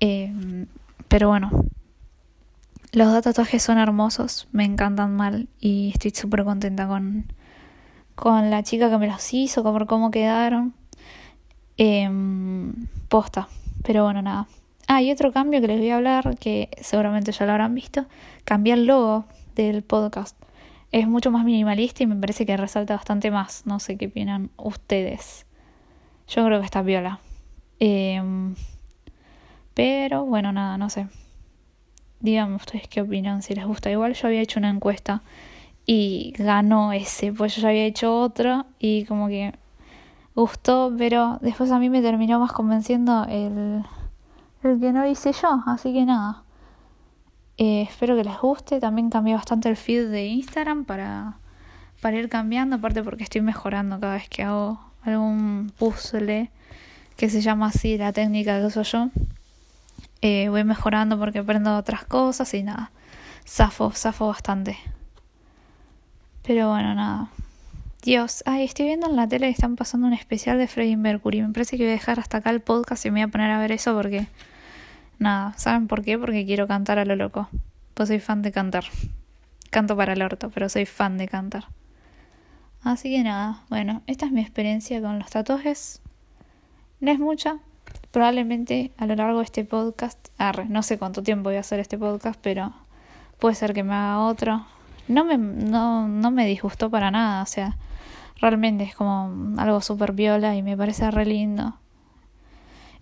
Eh, 0.01 0.33
pero 1.09 1.29
bueno, 1.29 1.51
los 2.93 3.13
dos 3.13 3.23
tatuajes 3.23 3.63
son 3.63 3.79
hermosos, 3.79 4.49
me 4.53 4.65
encantan 4.65 5.17
mal 5.17 5.49
y 5.61 5.91
estoy 5.93 6.13
súper 6.13 6.45
contenta 6.45 6.87
con, 6.87 7.33
con 8.15 8.51
la 8.51 8.63
chica 8.63 8.91
que 8.91 8.99
me 8.99 9.07
los 9.07 9.33
hizo, 9.35 9.63
por 9.63 9.87
cómo 9.87 10.11
quedaron. 10.11 10.75
posta, 13.09 13.49
pero 13.83 14.05
bueno, 14.05 14.23
nada. 14.23 14.47
Ah, 14.89 15.03
y 15.03 15.11
otro 15.11 15.33
cambio 15.33 15.61
que 15.61 15.67
les 15.67 15.79
voy 15.79 15.91
a 15.91 15.97
hablar, 15.97 16.39
que 16.39 16.71
seguramente 16.81 17.33
ya 17.33 17.45
lo 17.45 17.53
habrán 17.53 17.75
visto, 17.75 18.07
cambié 18.45 18.75
el 18.75 18.87
logo 18.87 19.27
del 19.57 19.83
podcast. 19.83 20.37
Es 20.93 21.09
mucho 21.09 21.31
más 21.33 21.45
minimalista 21.45 22.05
y 22.05 22.07
me 22.07 22.15
parece 22.17 22.47
que 22.47 22.57
resalta 22.57 22.95
bastante 22.95 23.31
más. 23.31 23.67
No 23.67 23.81
sé 23.81 23.97
qué 23.97 24.07
opinan 24.07 24.51
ustedes. 24.57 25.45
Yo 26.29 26.45
creo 26.45 26.61
que 26.61 26.65
está 26.65 26.83
viola. 26.83 27.19
Em, 27.81 28.55
pero 29.75 30.25
bueno, 30.25 30.53
nada, 30.53 30.79
no 30.79 30.89
sé. 30.89 31.09
Díganme 32.27 32.57
ustedes 32.57 32.89
qué 32.89 33.03
opinan, 33.03 33.41
si 33.41 33.55
les 33.55 33.65
gusta. 33.65 33.89
Igual 33.89 34.15
yo 34.15 34.27
había 34.27 34.41
hecho 34.41 34.59
una 34.59 34.69
encuesta 34.69 35.23
y 35.87 36.35
ganó 36.37 36.93
ese, 36.93 37.33
pues 37.33 37.55
yo 37.55 37.63
ya 37.63 37.69
había 37.69 37.85
hecho 37.85 38.21
otro 38.21 38.67
y 38.81 39.05
como 39.05 39.29
que 39.29 39.55
gustó, 40.35 40.93
pero 40.99 41.39
después 41.41 41.71
a 41.71 41.79
mí 41.79 41.89
me 41.89 42.03
terminó 42.03 42.41
más 42.41 42.51
convenciendo 42.51 43.25
el 43.29 43.85
el 44.65 44.81
que 44.81 44.91
no 44.91 45.07
hice 45.07 45.31
yo, 45.31 45.63
así 45.67 45.93
que 45.93 46.05
nada. 46.05 46.43
Eh, 47.59 47.83
espero 47.83 48.17
que 48.17 48.25
les 48.25 48.37
guste. 48.41 48.81
También 48.81 49.09
cambié 49.09 49.35
bastante 49.35 49.69
el 49.69 49.77
feed 49.77 50.11
de 50.11 50.27
Instagram 50.27 50.85
para, 50.85 51.39
para 52.01 52.17
ir 52.17 52.29
cambiando, 52.29 52.75
aparte 52.75 53.05
porque 53.05 53.23
estoy 53.23 53.41
mejorando 53.41 54.01
cada 54.01 54.15
vez 54.15 54.29
que 54.29 54.43
hago 54.43 54.81
algún 55.03 55.73
puzzle 55.79 56.51
que 57.17 57.31
se 57.31 57.41
llama 57.41 57.69
así 57.69 57.97
la 57.97 58.13
técnica 58.13 58.59
que 58.59 58.67
uso 58.67 58.83
yo. 58.83 59.11
Eh, 60.29 60.49
voy 60.49 60.65
mejorando 60.65 61.17
porque 61.21 61.39
aprendo 61.39 61.77
otras 61.77 62.05
cosas 62.05 62.53
y 62.53 62.65
nada. 62.65 62.91
Zafo, 63.47 63.93
zafo 63.93 64.27
bastante. 64.27 64.77
Pero 66.43 66.71
bueno, 66.71 66.97
nada. 66.97 67.29
Dios, 68.03 68.43
ay, 68.45 68.65
estoy 68.65 68.87
viendo 68.87 69.07
en 69.09 69.15
la 69.15 69.29
tele 69.29 69.47
que 69.47 69.53
están 69.53 69.77
pasando 69.77 70.09
un 70.09 70.13
especial 70.15 70.59
de 70.59 70.67
Freddie 70.67 70.97
Mercury. 70.97 71.43
Me 71.43 71.53
parece 71.53 71.77
que 71.77 71.85
voy 71.85 71.91
a 71.91 71.93
dejar 71.93 72.19
hasta 72.19 72.39
acá 72.39 72.51
el 72.51 72.59
podcast 72.59 73.07
y 73.07 73.13
me 73.13 73.21
voy 73.21 73.29
a 73.29 73.31
poner 73.31 73.53
a 73.53 73.61
ver 73.61 73.71
eso 73.71 73.95
porque. 73.95 74.27
Nada, 75.21 75.55
¿saben 75.59 75.87
por 75.87 76.03
qué? 76.03 76.19
Porque 76.19 76.45
quiero 76.45 76.67
cantar 76.67 76.99
a 76.99 77.05
lo 77.05 77.15
loco. 77.15 77.49
Pues 77.95 78.09
soy 78.09 78.19
fan 78.19 78.43
de 78.43 78.51
cantar. 78.51 78.87
Canto 79.71 79.97
para 79.97 80.15
el 80.15 80.23
orto, 80.23 80.51
pero 80.51 80.69
soy 80.69 80.87
fan 80.87 81.19
de 81.19 81.29
cantar. 81.29 81.69
Así 82.83 83.13
que 83.13 83.23
nada, 83.23 83.63
bueno, 83.69 84.03
esta 84.09 84.27
es 84.27 84.33
mi 84.33 84.41
experiencia 84.41 85.01
con 85.01 85.21
los 85.21 85.31
tatuajes. 85.31 86.03
No 86.99 87.13
es 87.13 87.21
mucha. 87.21 87.61
Probablemente 88.17 88.93
a 88.97 89.05
lo 89.05 89.15
largo 89.15 89.41
de 89.41 89.45
este 89.45 89.67
podcast, 89.67 90.31
no 90.71 90.83
sé 90.83 90.99
cuánto 90.99 91.23
tiempo 91.23 91.51
voy 91.51 91.57
a 91.57 91.61
hacer 91.61 91.81
este 91.81 91.99
podcast, 91.99 92.41
pero 92.43 92.73
puede 93.39 93.55
ser 93.55 93.75
que 93.75 93.83
me 93.83 93.93
haga 93.93 94.21
otro. 94.21 94.65
No 95.07 95.27
me, 95.27 95.37
no, 95.37 96.09
no 96.09 96.31
me 96.31 96.47
disgustó 96.47 96.89
para 96.89 97.11
nada, 97.11 97.43
o 97.43 97.47
sea, 97.47 97.77
realmente 98.41 98.85
es 98.85 98.95
como 98.95 99.61
algo 99.61 99.83
súper 99.83 100.13
viola 100.13 100.57
y 100.57 100.63
me 100.63 100.79
parece 100.79 101.11
re 101.11 101.27
lindo. 101.27 101.75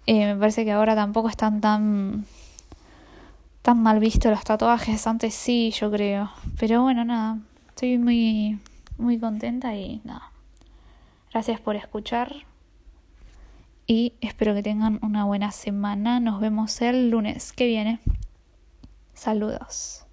Eh, 0.08 0.34
me 0.34 0.36
parece 0.36 0.64
que 0.64 0.72
ahora 0.72 0.96
tampoco 0.96 1.28
están 1.28 1.60
tan 1.60 2.26
tan 3.62 3.80
mal 3.80 4.00
vistos 4.00 4.32
los 4.32 4.42
tatuajes. 4.42 5.06
Antes 5.06 5.32
sí, 5.32 5.70
yo 5.78 5.92
creo. 5.92 6.32
Pero 6.58 6.82
bueno, 6.82 7.04
nada. 7.04 7.38
Estoy 7.68 7.98
muy 7.98 8.58
muy 8.98 9.20
contenta 9.20 9.76
y 9.76 10.00
nada. 10.02 10.32
Gracias 11.32 11.60
por 11.60 11.76
escuchar. 11.76 12.34
Y 13.86 14.14
espero 14.20 14.54
que 14.54 14.62
tengan 14.62 14.98
una 15.02 15.24
buena 15.24 15.52
semana. 15.52 16.20
Nos 16.20 16.40
vemos 16.40 16.80
el 16.80 17.10
lunes 17.10 17.52
que 17.52 17.66
viene. 17.66 18.00
Saludos. 19.12 20.03